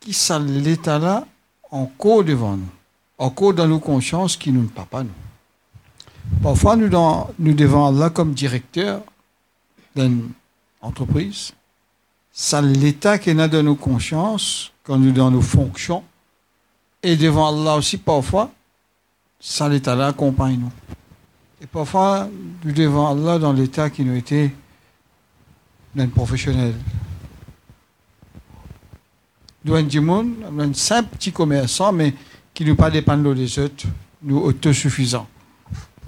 [0.00, 1.24] qui sent l'état là
[1.72, 2.68] encore devant nous,
[3.18, 5.10] encore dans nos consciences qui nous ne pas nous.
[6.42, 6.88] Parfois, nous,
[7.38, 9.02] nous devons Allah comme directeur
[9.96, 10.30] d'une
[10.80, 11.52] entreprise.
[12.32, 16.04] C'est l'état qui a dans nos consciences, quand nous dans nos fonctions.
[17.02, 18.50] Et devant Allah aussi, parfois,
[19.40, 20.72] ça l'état-là accompagne nous.
[21.60, 22.28] Et parfois,
[22.64, 24.52] nous devons Allah dans l'état qui nous était
[25.94, 26.74] d'un professionnel.
[29.64, 32.14] Nous sommes un simple petit commerçant, mais
[32.52, 33.86] qui ne pas dépendre des autres,
[34.22, 35.26] nous autosuffisants.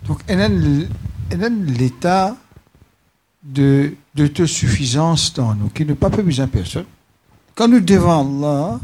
[0.07, 2.37] Donc, l'état
[3.43, 6.85] de d'autosuffisance dans nous, qui ne pas besoin de personne.
[7.55, 8.81] Quand nous devons Allah,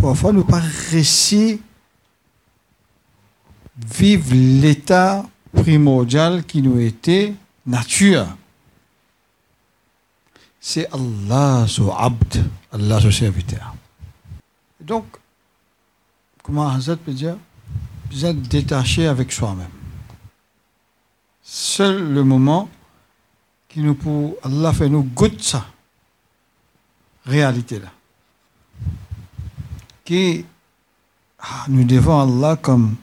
[0.00, 0.60] parfois nous pas
[0.90, 1.58] réussir
[3.98, 7.34] vivre l'état primordial qui nous était
[7.64, 8.26] nature.
[10.60, 13.75] C'est Allah, son abd, Allah, son serviteur.
[14.86, 15.04] Donc,
[16.44, 17.36] comment Hazrat peut dire,
[18.10, 19.68] vous êtes détaché avec soi-même.
[21.42, 22.68] Seul le moment
[23.68, 25.66] qui nous pour Allah fait nous goûter ça.
[27.24, 27.90] Réalité là.
[30.04, 30.44] Qui
[31.40, 32.94] ah, nous devons Allah comme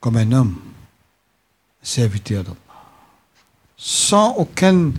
[0.00, 0.56] comme un homme
[1.80, 2.56] serviteur d'Allah.
[3.76, 4.90] Sans aucun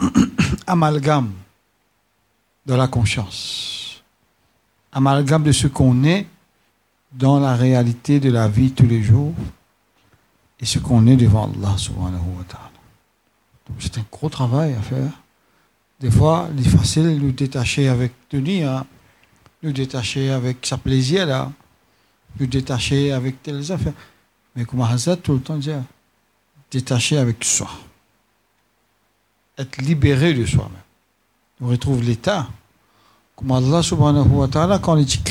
[0.66, 1.32] amalgame
[2.66, 3.87] de la conscience
[4.92, 6.26] amalgame de ce qu'on est
[7.12, 9.34] dans la réalité de la vie tous les jours
[10.60, 12.70] et ce qu'on est devant Allah subhanahu wa ta'ala.
[13.78, 15.12] C'est un gros travail à faire.
[16.00, 18.86] Des fois, il est facile de nous détacher avec Denis, hein,
[19.62, 21.50] nous détacher avec sa plaisir, là,
[22.38, 23.94] nous détacher avec telles affaires.
[24.54, 25.70] Mais comme Hazrat tout le temps dit,
[26.70, 27.68] détacher avec soi.
[29.56, 30.72] Être libéré de soi-même.
[31.60, 32.48] On retrouve l'état.
[33.38, 35.22] Comme Allah subhanahu wa ta'ala, quand il dit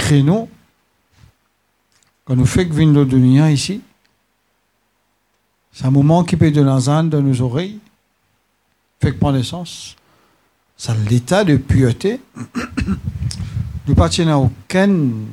[2.24, 3.82] quand nous fait que vient de ici,
[5.74, 7.80] c'est un moment qui peut donner un dans nos oreilles,
[9.02, 9.18] fait que.
[10.78, 12.22] C'est l'état de pureté.
[13.88, 15.28] Nous partenons à aucune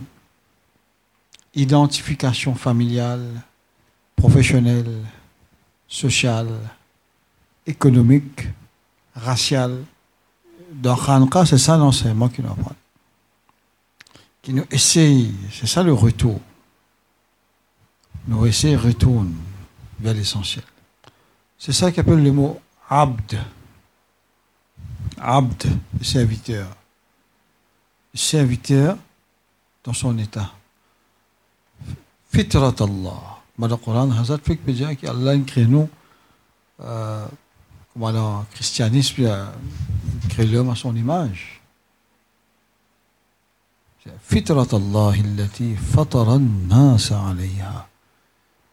[1.54, 3.40] identification familiale,
[4.16, 5.04] professionnelle,
[5.86, 6.48] sociale,
[7.66, 8.48] économique,
[9.14, 9.84] raciale.
[10.84, 12.76] Dans c'est ça l'enseignement qui nous apprend.
[14.42, 16.38] Qui nous essaye, c'est ça le retour.
[18.28, 19.32] Nous essayons retourner
[19.98, 20.62] vers l'essentiel.
[21.56, 23.38] C'est ça qu'appelle le mot abd.
[25.16, 25.64] Abd,
[26.02, 26.66] serviteur.
[28.12, 28.98] Serviteur
[29.84, 30.52] dans son état.
[32.30, 33.40] Fitrat Allah.
[33.58, 34.36] Dans le Coran, Hazrat
[35.46, 35.88] crée nous,
[37.96, 39.30] voilà, le christianisme
[40.28, 41.60] crée l'homme à son image.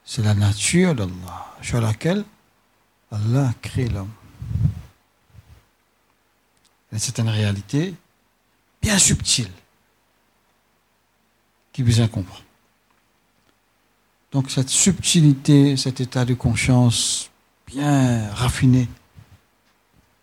[0.04, 2.26] C'est la nature d'Allah sur laquelle
[3.12, 4.12] Allah crée l'homme.
[6.98, 7.94] C'est une réalité
[8.82, 9.52] bien subtile
[11.72, 12.26] qui vous incombe.
[14.32, 17.30] Donc cette subtilité, cet état de conscience
[17.68, 18.90] bien raffiné,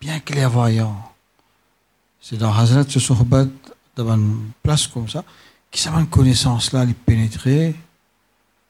[0.01, 1.13] bien clairvoyant,
[2.21, 3.47] c'est dans Hazrat ce sohbat,
[3.97, 5.25] dans une place comme ça,
[5.71, 7.75] qui ça une connaissance là, les pénétrer,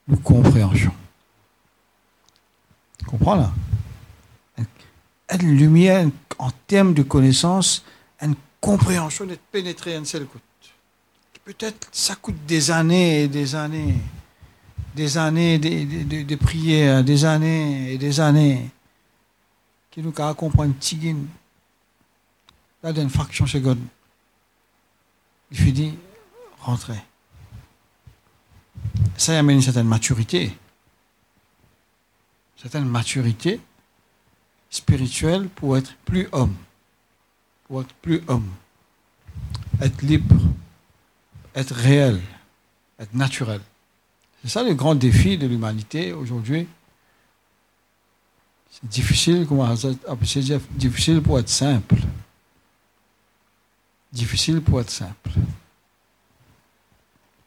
[0.08, 0.92] ou compréhension.
[3.06, 3.52] Comprends là?
[5.40, 7.84] Une lumière en termes de connaissance,
[8.22, 10.38] une compréhension d'être pénétré en seul coup.
[11.44, 13.94] Peut-être ça coûte des années et des années,
[14.94, 18.70] des années de, de, des années et des années,
[19.90, 21.16] qui nous a comprendre Tigin.
[22.82, 23.80] Là, d'une fraction seconde.
[25.50, 25.94] Il fait dit,
[26.60, 27.02] rentrez.
[29.16, 30.44] Ça amène une certaine maturité.
[30.44, 33.60] Une certaine maturité
[34.70, 36.54] spirituelle pour être plus homme.
[37.64, 38.48] Pour être plus homme.
[39.80, 40.36] Être libre
[41.58, 42.20] être réel,
[42.98, 43.60] être naturel.
[44.42, 46.68] C'est ça le grand défi de l'humanité aujourd'hui.
[48.70, 51.96] C'est difficile, comment dire, difficile pour être simple.
[54.12, 55.30] Difficile pour être simple.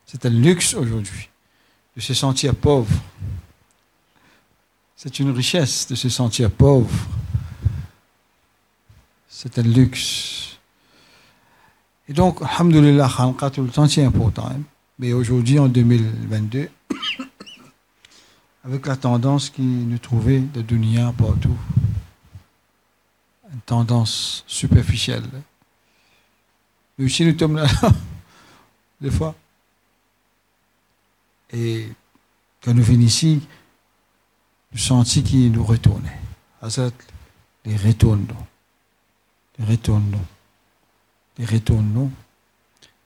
[0.05, 1.29] C'est un luxe aujourd'hui
[1.95, 2.93] de se sentir pauvre.
[4.95, 6.93] C'est une richesse de se sentir pauvre.
[9.27, 10.59] C'est un luxe.
[12.07, 13.09] Et donc, alhamdoulilah,
[13.53, 14.47] tout le temps, c'est important.
[14.47, 14.61] Hein.
[14.99, 16.69] Mais aujourd'hui, en 2022,
[18.63, 21.57] avec la tendance qui nous trouvait de dunia partout,
[23.51, 25.23] une tendance superficielle.
[26.97, 27.67] Nous aussi, nous sommes là,
[29.01, 29.35] des fois.
[31.51, 31.89] Et
[32.63, 33.41] quand nous venons ici,
[34.71, 36.19] nous sentons qu'il nous retournait.
[37.65, 38.47] les retournons.
[39.57, 40.25] Les retournons
[41.39, 42.11] et retournons.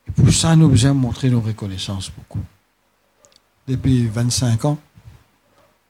[0.08, 2.44] Et pour ça, nous besoin montrer nos reconnaissances beaucoup.
[3.68, 4.78] Depuis 25 ans,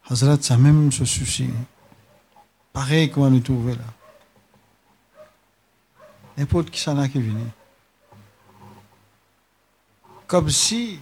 [0.10, 1.50] Hazrat, ça même ce souci.
[2.72, 3.84] Pareil qu'on nous trouver là.
[6.38, 7.46] N'importe qui s'en a qui venu.
[10.28, 11.00] Comme si,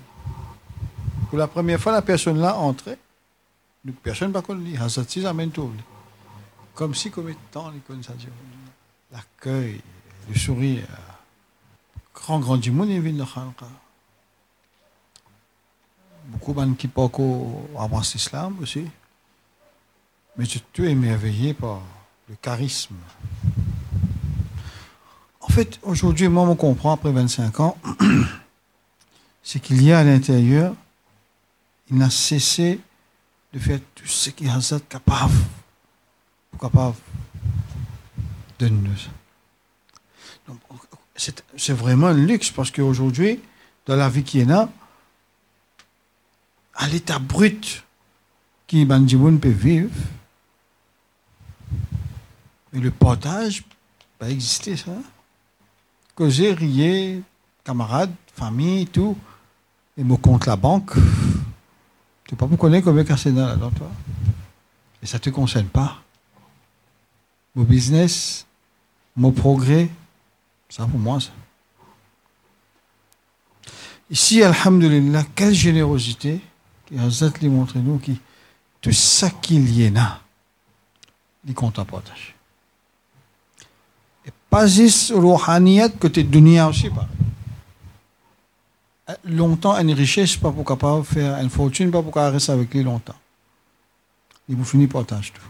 [1.30, 3.00] pour la première fois, la personne là entrait.
[4.02, 4.82] Personne ne va connaître.
[4.82, 5.72] Hazrat, si ça tout.
[6.74, 7.72] Comme si, comme étant,
[9.12, 9.82] l'accueil,
[10.30, 10.88] le sourire
[12.14, 13.68] grand grand du monde vient de khalqa
[16.34, 17.10] beaucoup de qui pas
[17.78, 18.86] avant l'islam aussi.
[20.38, 21.82] Mais je suis émerveillé par
[22.30, 22.96] le charisme.
[25.42, 27.78] En fait aujourd'hui moi on comprend après 25 ans
[29.44, 30.74] c'est qu'il y a à l'intérieur
[31.92, 32.80] il n'a cessé
[33.54, 35.34] de faire tout ce qu'il est capable
[36.60, 36.96] capable
[38.60, 38.90] de nous.
[41.56, 43.40] C'est vraiment un luxe parce qu'aujourd'hui,
[43.86, 44.70] dans la vie qui est là,
[46.84, 47.86] à l'état brut
[48.68, 49.90] qui Bandiboun peut vivre,
[52.74, 53.64] mais le partage
[54.20, 54.92] va exister, ça.
[56.14, 57.22] Causer, rier,
[57.64, 59.18] camarades, famille, tout.
[59.96, 60.92] Et me compte la banque.
[62.26, 63.90] Tu pas pourquoi on est comme un là dans toi.
[65.02, 66.02] Et ça ne te concerne pas.
[67.56, 68.46] Mon business,
[69.16, 69.90] mon progrès,
[70.68, 71.32] ça pour moi, ça.
[74.10, 76.42] Ici, Alhamdulillah, quelle générosité
[76.98, 78.20] a lui montré nous qui
[78.84, 80.20] tout ça qu'il y en a,
[81.46, 82.36] il compte à partager.
[84.26, 87.08] Et pas juste rouhaniyat côté dunia aussi, pas.
[89.24, 93.16] Longtemps, une richesse, pas pour capable faire une fortune, pas pour rester avec lui longtemps.
[94.50, 95.42] Il vous finit partage tout.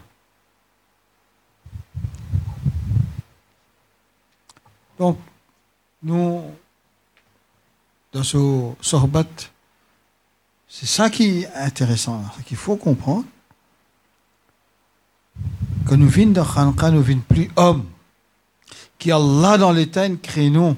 [4.98, 5.18] Donc,
[6.02, 6.44] nous,
[8.12, 8.38] dans ce
[8.80, 9.26] sorbat,
[10.76, 13.24] c'est ça qui est intéressant, qu'il faut comprendre.
[15.88, 17.84] Que nous venons de Khanqa, nous venons plus hommes.
[18.98, 20.76] Qui Allah dans l'état crée nous,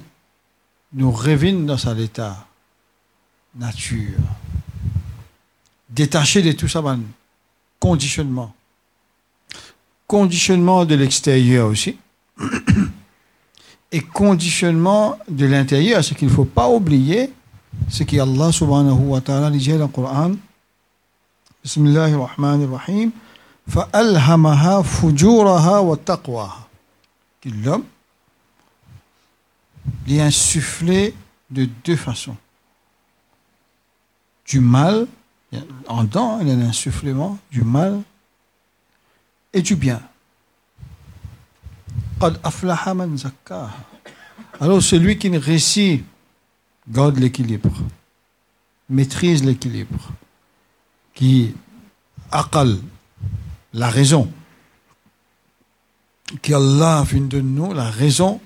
[0.92, 2.46] nous revenons dans cet état
[3.54, 4.18] nature.
[5.88, 6.82] Détaché de tout ça,
[7.80, 8.54] conditionnement.
[10.06, 11.96] Conditionnement de l'extérieur aussi.
[13.92, 16.04] et conditionnement de l'intérieur.
[16.04, 17.32] Ce qu'il ne faut pas oublier,
[17.88, 20.32] ce qui Allah subhanahu wa ta'ala disait dans le Coran
[21.62, 23.10] Bismillahir Rahmanir Rahim
[23.68, 26.66] فألهمها فجورها وتقواها
[27.40, 27.84] que l'homme
[30.08, 31.14] insufflé
[31.50, 32.36] de deux façons.
[34.46, 35.06] Du mal
[35.88, 38.02] en dents il y a un du mal
[39.52, 40.00] et du bien.
[42.20, 43.18] قد أفلح من
[44.58, 46.04] alors celui qui récite
[46.88, 47.76] garde l'équilibre.
[48.88, 50.12] maîtrise l'équilibre,
[51.14, 51.54] qui
[52.30, 52.78] aqal,
[53.72, 54.30] la raison,
[56.42, 58.40] qui Allah fait de nous la raison,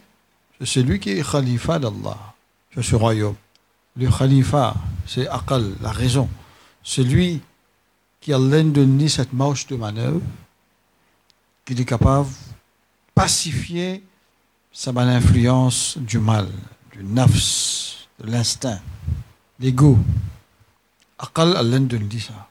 [0.64, 2.34] c'est lui qui est khalifa d'Allah
[2.72, 3.36] sur ce royaume.
[3.96, 4.74] Le khalifa,
[5.06, 6.28] c'est aqal, la raison.
[6.82, 7.40] C'est lui
[8.20, 10.20] qui a donné cette marche de manœuvre,
[11.64, 12.34] qui est capable de
[13.14, 14.02] pacifier
[14.72, 16.48] sa influence du mal,
[16.92, 17.89] du nafs,
[18.20, 18.80] de l'instinct,
[19.58, 19.98] l'ego.
[21.18, 22.48] Aqal, Allah donné ça.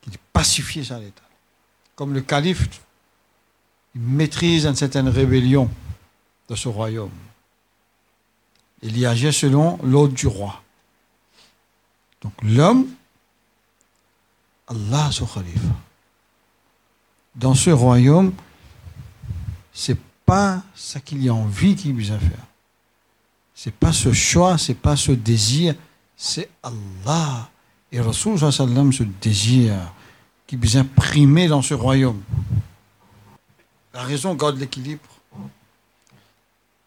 [0.00, 1.22] Qui dit pacifier ça l'état.
[1.94, 2.68] Comme le calife,
[3.94, 5.70] il maîtrise une certaine rébellion
[6.48, 7.10] de ce royaume.
[8.82, 10.62] Il y agit selon l'ordre du roi.
[12.20, 12.86] Donc l'homme,
[14.66, 15.60] Allah son khalifa.
[17.34, 18.32] Dans ce royaume,
[19.72, 22.46] c'est pas ce qu'il y a envie qu'il puisse faire.
[23.54, 25.74] C'est pas ce choix, c'est pas ce désir,
[26.16, 27.48] c'est Allah.
[27.90, 29.74] Et Rasul sallam ce désir
[30.46, 32.22] qui puisse imprimer dans ce royaume.
[33.94, 35.02] La raison garde l'équilibre.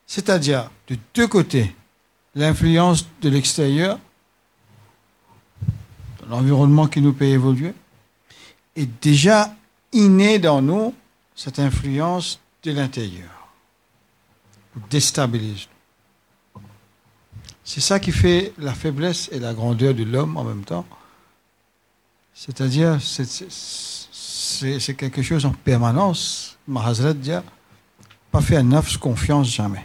[0.07, 1.75] C'est-à-dire, de deux côtés,
[2.35, 3.99] l'influence de l'extérieur,
[6.29, 7.73] l'environnement qui nous fait évoluer,
[8.75, 9.55] est déjà
[9.93, 10.93] inné dans nous
[11.35, 13.29] cette influence de l'intérieur,
[14.89, 15.67] déstabilise.
[17.67, 20.85] C'est ça qui fait la faiblesse et la grandeur de l'homme en même temps.
[22.33, 26.57] C'est-à-dire, c'est quelque chose en permanence.
[26.67, 27.31] Mahazrat dit,
[28.31, 29.83] pas faire neuf confiance jamais.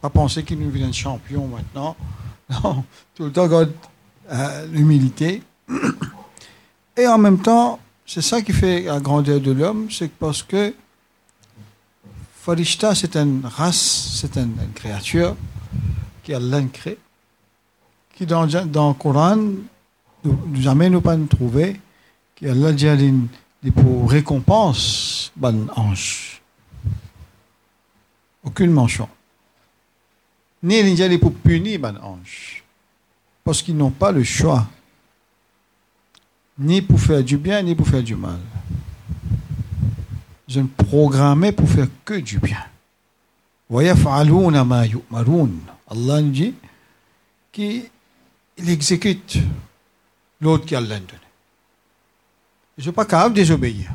[0.00, 1.96] Pas penser qu'il nous vient champion maintenant.
[2.48, 2.84] Non,
[3.16, 5.42] tout le temps, euh, l'humilité.
[6.96, 10.72] Et en même temps, c'est ça qui fait la grandeur de l'homme, c'est parce que
[12.42, 15.34] Farishta, c'est une race, c'est une, créature
[16.26, 16.98] qui Allah crée,
[18.16, 19.38] qui dans, dans le Coran,
[20.54, 21.80] jamais nous pas nous trouver,
[22.34, 26.42] qui Allah dit pour récompense, ban ange.
[28.42, 29.08] Aucune mention.
[30.64, 32.64] Ni les pour punir ban ange.
[33.44, 34.66] Parce qu'ils n'ont pas le choix
[36.58, 38.40] ni pour faire du bien, ni pour faire du mal.
[40.48, 42.64] Je ne programmais pour faire que du bien.
[45.88, 46.54] Allah nous dit
[47.52, 47.88] qu'il
[48.56, 49.38] exécute
[50.40, 51.02] l'autre qui a donné.
[52.76, 53.90] Je ne suis pas capable de désobéir.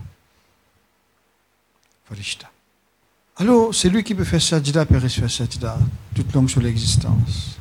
[3.38, 5.78] Alors, c'est lui qui peut faire sajda, peut faire sajda,
[6.14, 7.58] toute longue sur l'existence.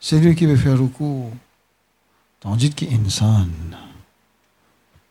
[0.00, 1.32] C'est lui qui veut faire recours.
[2.40, 3.48] Tandis qu'il est insan.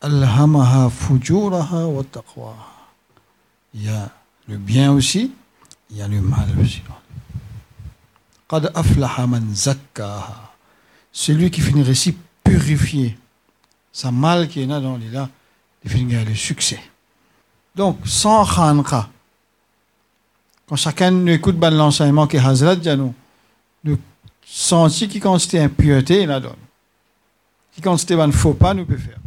[0.01, 2.55] Alhamaha fujuraha wa taqwa.
[3.73, 4.09] Il y a
[4.47, 5.31] le bien aussi,
[5.91, 6.81] il y a le mal aussi.
[8.49, 10.53] Qad aflaha man zakkaha.
[11.11, 13.17] Celui qui finit si purifié,
[13.91, 15.27] sa mal qui est là dans l'île,
[15.83, 16.79] il finira le succès.
[17.75, 19.09] Donc, sans khanqa,
[20.67, 23.13] quand chacun écoute ben l'enseignement que Hazrat dit nous,
[24.45, 26.53] sentons qui consiste impureté, il la donne.
[27.71, 29.19] Qui consiste ne faux pas, nous peut faire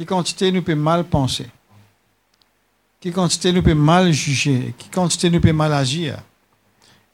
[0.00, 1.46] qui quantité nous peut mal penser,
[3.02, 6.16] qui quantité nous peut mal juger, qui quantité nous peut mal agir,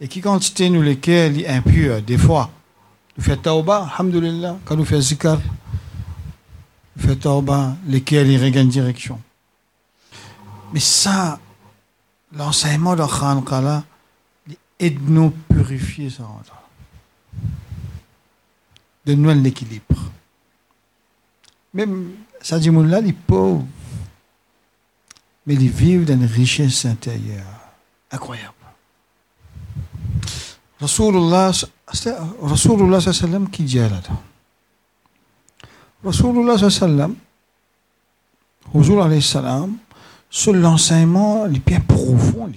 [0.01, 2.51] et qui quantité nous lesquels est impur, des fois.
[3.17, 5.39] Nous faisons tauba, alhamdulillah, quand nous faisons zikar,
[6.97, 9.21] nous faisons tauba, lesquels ils regagnent direction.
[10.73, 11.39] Mais ça,
[12.33, 13.85] l'enseignement de Khanqala,
[14.79, 16.25] aide-nous à purifier ça.
[19.07, 20.11] De nous l'équilibre.
[21.73, 22.11] Même
[22.41, 23.67] ça dit, là, les pauvres,
[25.47, 27.45] mais ils vivent dans une richesse intérieure.
[28.11, 28.56] Incroyable.
[30.81, 31.53] Rasulullah,
[32.43, 33.89] Rasulullah sallam qui dit là
[36.05, 37.15] Rasulullah sallam,
[38.75, 39.77] Huzur alayhi salam,
[40.29, 42.51] sur l'enseignement les bien profond.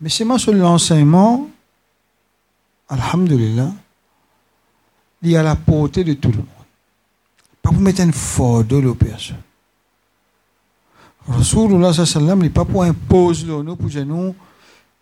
[0.00, 1.48] Mais c'est moi sur l'enseignement,
[2.88, 3.72] alhamdulillah,
[5.22, 6.46] il y a la portée de tout le monde
[7.62, 9.36] pas pour mettre une photo de personne.
[11.28, 14.34] Rasulullah sallam n'est pas pour imposer nous pour nous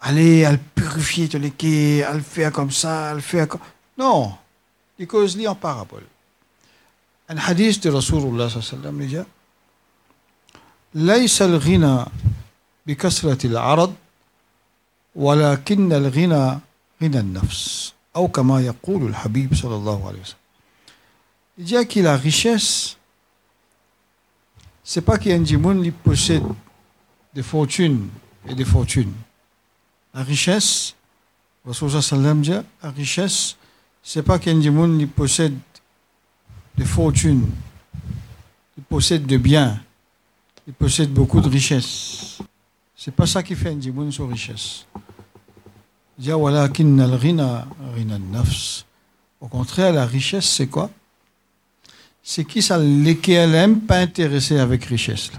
[0.01, 3.61] allez à purifier tous les quais, à le faire comme ça, à le faire comme
[3.97, 4.33] non,
[4.99, 6.03] il cause lui en parabole.
[7.29, 9.17] Un hadith de Rasulullah sallam dit
[10.95, 12.05] ليس الغنى
[12.87, 13.93] بكثرة العرض
[15.15, 16.59] ولكن الغنى
[17.03, 20.45] غنى النفس أو كما يقول الحبيب صلى الله عليه وسلم
[21.57, 22.97] il dit que la richesse,
[24.83, 26.43] c'est pas qu'il y a un djimoun qui possède
[27.33, 28.09] des fortunes
[28.49, 29.13] et des fortunes.
[30.12, 30.94] La richesse,
[31.64, 32.50] Rasulullah dit,
[32.82, 33.56] la richesse,
[34.02, 35.56] c'est pas qu'un il possède
[36.76, 37.48] des fortunes,
[38.76, 39.80] il possède de biens,
[40.66, 42.38] il possède beaucoup de richesses.
[42.96, 44.86] C'est pas ça qui fait un djimoun sur richesse.
[49.40, 50.90] Au contraire, la richesse, c'est quoi?
[52.22, 55.30] C'est qui ça Lesquels pas intéressé avec richesse.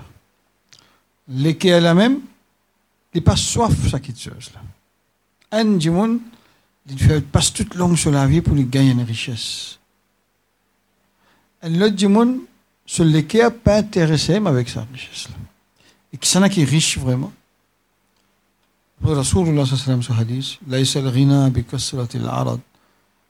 [1.27, 2.22] Même,
[3.13, 4.35] n'est pas soif, ça qui te là.
[5.51, 6.19] Un djimoun,
[6.89, 9.79] il passe toute longue sur la vie pour lui gagner une richesse.
[11.61, 12.41] Un autre djimoun,
[12.85, 15.27] sur lesquels pas intéressé avec sa richesse.
[16.13, 17.31] Et qui s'en a qui est riche vraiment.
[19.03, 20.59] Rasulullah sallam ce hadith,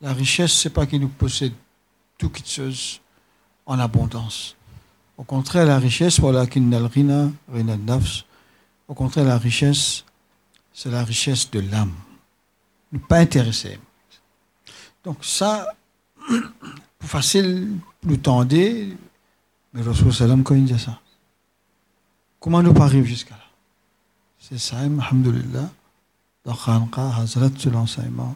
[0.01, 1.53] la richesse, c'est pas qu'il nous possède
[2.17, 2.99] tout qui chose
[3.65, 4.55] en abondance.
[5.17, 6.45] Au contraire, la richesse, voilà
[8.91, 10.03] Au contraire, la richesse,
[10.73, 11.93] c'est la richesse de l'âme.
[12.91, 13.79] Ne pas intéressé.
[15.05, 15.65] Donc ça,
[16.99, 18.97] pour facile, nous tendez,
[19.71, 20.99] mais Rasulullah sallam quand il dit ça.
[22.41, 23.45] Comment nous arriver jusqu'à là?
[24.37, 25.69] C'est ça, alhamdulillah.
[26.43, 28.35] Dans Khanqa, Hazrat sur l'enseignement.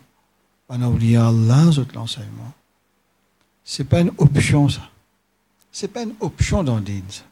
[0.69, 2.53] En Allah sur l'enseignement.
[3.61, 4.90] C'est pas une option, ça.
[5.69, 7.23] C'est pas une option dans le ça.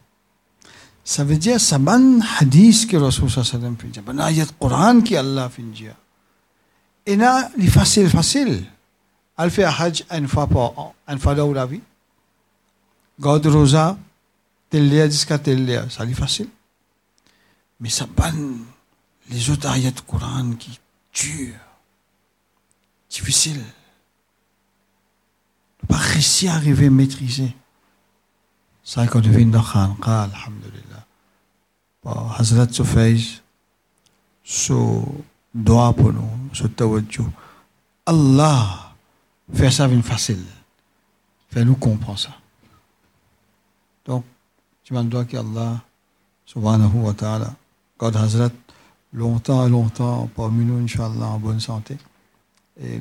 [1.04, 4.04] Ça veut dire, un hadith que Rasul sallam dire.
[4.08, 5.96] Un ayat Quran qui Allah dire.
[7.06, 8.64] Et là, il est facile, facile.
[9.38, 10.94] Elle fait un hajj une fois par.
[13.20, 13.98] God rosa,
[14.70, 15.90] tel lien jusqu'à tel lien.
[15.90, 16.48] Ça, est facile.
[17.80, 18.60] Mais ça banne
[19.30, 20.80] les autres ayats du Coran qui
[21.12, 21.54] tuent.
[23.10, 23.62] Difficile.
[25.84, 27.54] Ne pas réussir à arriver à maîtriser.
[28.84, 30.83] Ça Khanqa, alhamdulillah.
[32.06, 33.42] Hazrat Soufeiz,
[34.44, 34.74] ce
[35.54, 37.24] doigt pour nous, ce tawajjuh.
[38.06, 38.94] Allah
[39.54, 40.44] fait ça une facile.
[41.50, 42.32] Fait nous comprendre ça.
[44.06, 44.26] Donc,
[44.84, 45.82] tu m'en dois qu'Allah,
[46.46, 47.54] subhanahu wa ta'ala,
[47.98, 48.50] God Hazrat,
[49.14, 51.98] longtemps, longtemps parmi nous, Inch'Allah, en bonne santé.
[52.82, 53.00] Et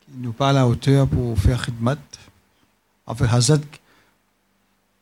[0.00, 1.96] qui nous parle à hauteur pour faire khidmat.
[3.06, 3.58] En fait, Hazrat,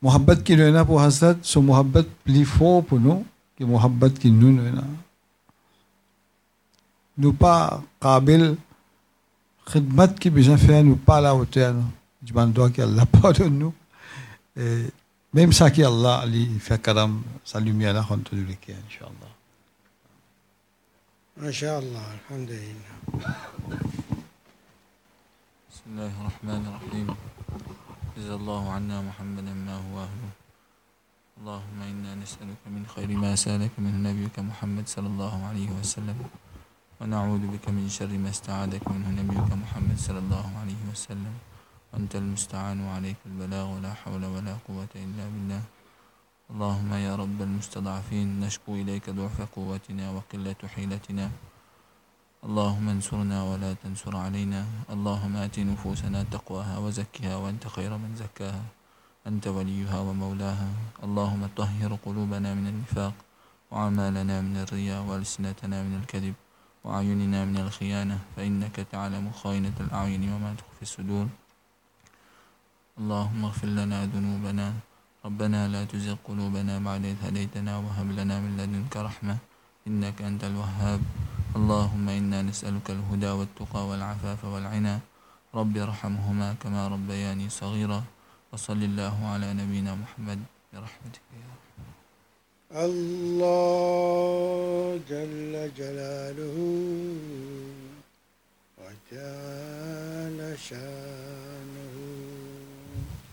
[0.05, 3.25] Mohabbat qui nous a pour Hazrat, c'est Mohabbat plus fort pour nous
[3.57, 4.71] que Mohabbat qui nous nous
[7.17, 8.55] Nous pas Kabil,
[9.65, 11.73] khidmat qui besoin faire, nous pas à la hauteur.
[12.23, 13.73] Je m'en dois qu'Allah pardonne nous.
[14.55, 14.83] Et
[15.33, 19.31] même ça qu'Allah lui fait karam, sa lumière là, on te le Inch'Allah.
[21.37, 23.35] ما شاء الله الحمد لله
[25.71, 27.07] بسم الله الرحمن الرحيم
[28.15, 30.31] جزا الله عنا محمدا ما هو أهله.
[31.37, 36.15] اللهم إنا نسألك من خير ما سألك منه نبيك محمد صلى الله عليه وسلم.
[37.01, 41.35] ونعوذ بك من شر ما استعاذك منه نبيك محمد صلى الله عليه وسلم.
[41.91, 45.63] أنت المستعان وعليك البلاغ ولا حول ولا قوة إلا بالله.
[46.55, 51.27] اللهم يا رب المستضعفين نشكو إليك ضعف قوتنا وقلة حيلتنا.
[52.45, 54.61] اللهم انصرنا ولا تنصر علينا.
[54.93, 58.63] اللهم آت نفوسنا تقواها وزكها وأنت خير من زكاها.
[59.27, 60.69] أنت وليها ومولاها.
[61.05, 63.13] اللهم طهر قلوبنا من النفاق
[63.71, 66.35] وعمالنا من الرياء وألسنتنا من الكذب
[66.83, 71.27] وأعيننا من الخيانة فإنك تعلم خائنة الأعين وما تخفي الصدور.
[72.99, 74.67] اللهم اغفر لنا ذنوبنا.
[75.25, 79.37] ربنا لا تزغ قلوبنا بعد إذ هديتنا وهب لنا من لدنك رحمة
[79.87, 81.01] إنك أنت الوهاب.
[81.55, 84.99] اللهم إنا نسألك الهدى والتقى والعفاف والعنى.
[85.55, 88.03] رب ارحمهما كما ربياني صغيرا.
[88.53, 90.39] وصل الله على نبينا محمد
[90.73, 91.55] برحمتك يا
[92.87, 96.57] الله جل جلاله
[98.79, 101.34] وجل شأنه